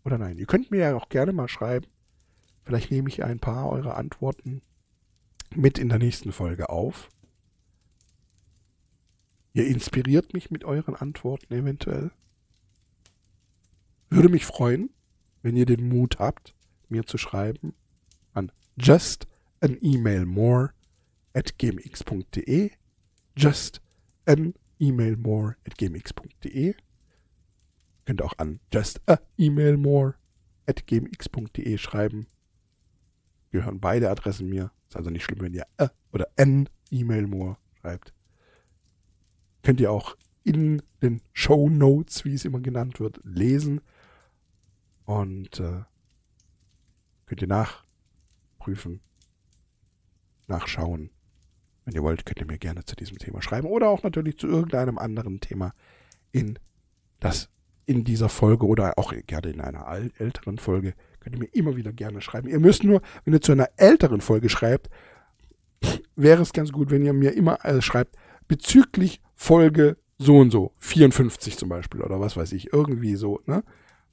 [0.04, 0.38] oder nein?
[0.38, 1.88] Ihr könnt mir ja auch gerne mal schreiben.
[2.64, 4.62] Vielleicht nehme ich ein paar eurer Antworten
[5.56, 7.10] mit in der nächsten Folge auf.
[9.54, 12.12] Ihr inspiriert mich mit euren Antworten eventuell.
[14.10, 14.92] Würde mich freuen,
[15.42, 16.54] wenn ihr den Mut habt,
[16.90, 17.74] mir zu schreiben
[18.34, 19.28] an just
[19.62, 20.74] an email more
[21.34, 22.72] at gmx.de
[23.36, 23.82] just
[24.26, 26.76] an email more at gmx.de
[28.10, 30.16] Könnt auch an just a email more
[30.66, 32.26] at gmx.de schreiben.
[33.52, 34.72] Gehören beide Adressen mir.
[34.88, 38.16] Ist also nicht schlimm, wenn ihr a oder an email more schreibt.
[39.62, 43.80] Könnt ihr auch in den Show Notes, wie es immer genannt wird, lesen.
[45.06, 45.84] Und äh,
[47.28, 47.48] könnt ihr
[48.60, 49.00] nachprüfen,
[50.48, 51.10] nachschauen.
[51.86, 54.48] Wenn ihr wollt, könnt ihr mir gerne zu diesem Thema schreiben oder auch natürlich zu
[54.48, 55.74] irgendeinem anderen Thema
[56.32, 56.60] in
[57.20, 57.50] das
[57.86, 59.88] in dieser Folge oder auch gerne in einer
[60.20, 62.48] älteren Folge könnt ihr mir immer wieder gerne schreiben.
[62.48, 64.90] Ihr müsst nur, wenn ihr zu einer älteren Folge schreibt,
[66.16, 68.16] wäre es ganz gut, wenn ihr mir immer äh, schreibt,
[68.48, 73.64] bezüglich Folge so und so, 54 zum Beispiel oder was weiß ich, irgendwie so, ne?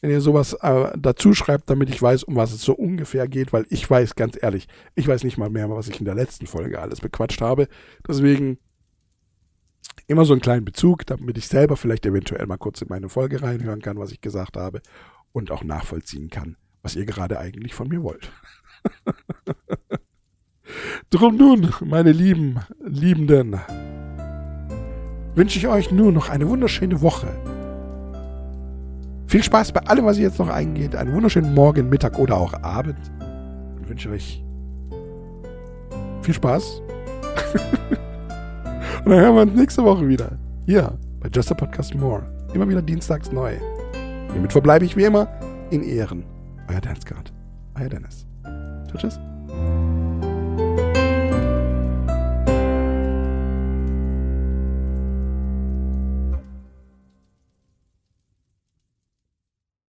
[0.01, 3.53] Wenn ihr sowas äh, dazu schreibt, damit ich weiß, um was es so ungefähr geht,
[3.53, 6.47] weil ich weiß, ganz ehrlich, ich weiß nicht mal mehr, was ich in der letzten
[6.47, 7.67] Folge alles bequatscht habe.
[8.07, 8.59] Deswegen
[10.07, 13.43] immer so einen kleinen Bezug, damit ich selber vielleicht eventuell mal kurz in meine Folge
[13.43, 14.81] reinhören kann, was ich gesagt habe
[15.33, 18.31] und auch nachvollziehen kann, was ihr gerade eigentlich von mir wollt.
[21.11, 23.61] Drum nun, meine lieben Liebenden,
[25.35, 27.56] wünsche ich euch nur noch eine wunderschöne Woche.
[29.37, 30.97] Viel Spaß bei allem, was ihr jetzt noch eingeht.
[30.97, 32.97] Einen wunderschönen Morgen, Mittag oder auch Abend.
[33.77, 34.43] Und wünsche euch
[36.23, 36.81] viel Spaß.
[39.05, 40.39] Und dann hören wir uns nächste Woche wieder.
[40.65, 42.23] Hier bei Just a Podcast More.
[42.55, 43.57] Immer wieder dienstags neu.
[44.33, 45.29] Hiermit verbleibe ich wie immer
[45.69, 46.25] in Ehren.
[46.71, 47.31] Euer Dance God.
[47.79, 48.27] Euer Dennis.
[48.89, 49.03] Tschüss.
[49.03, 49.21] tschüss.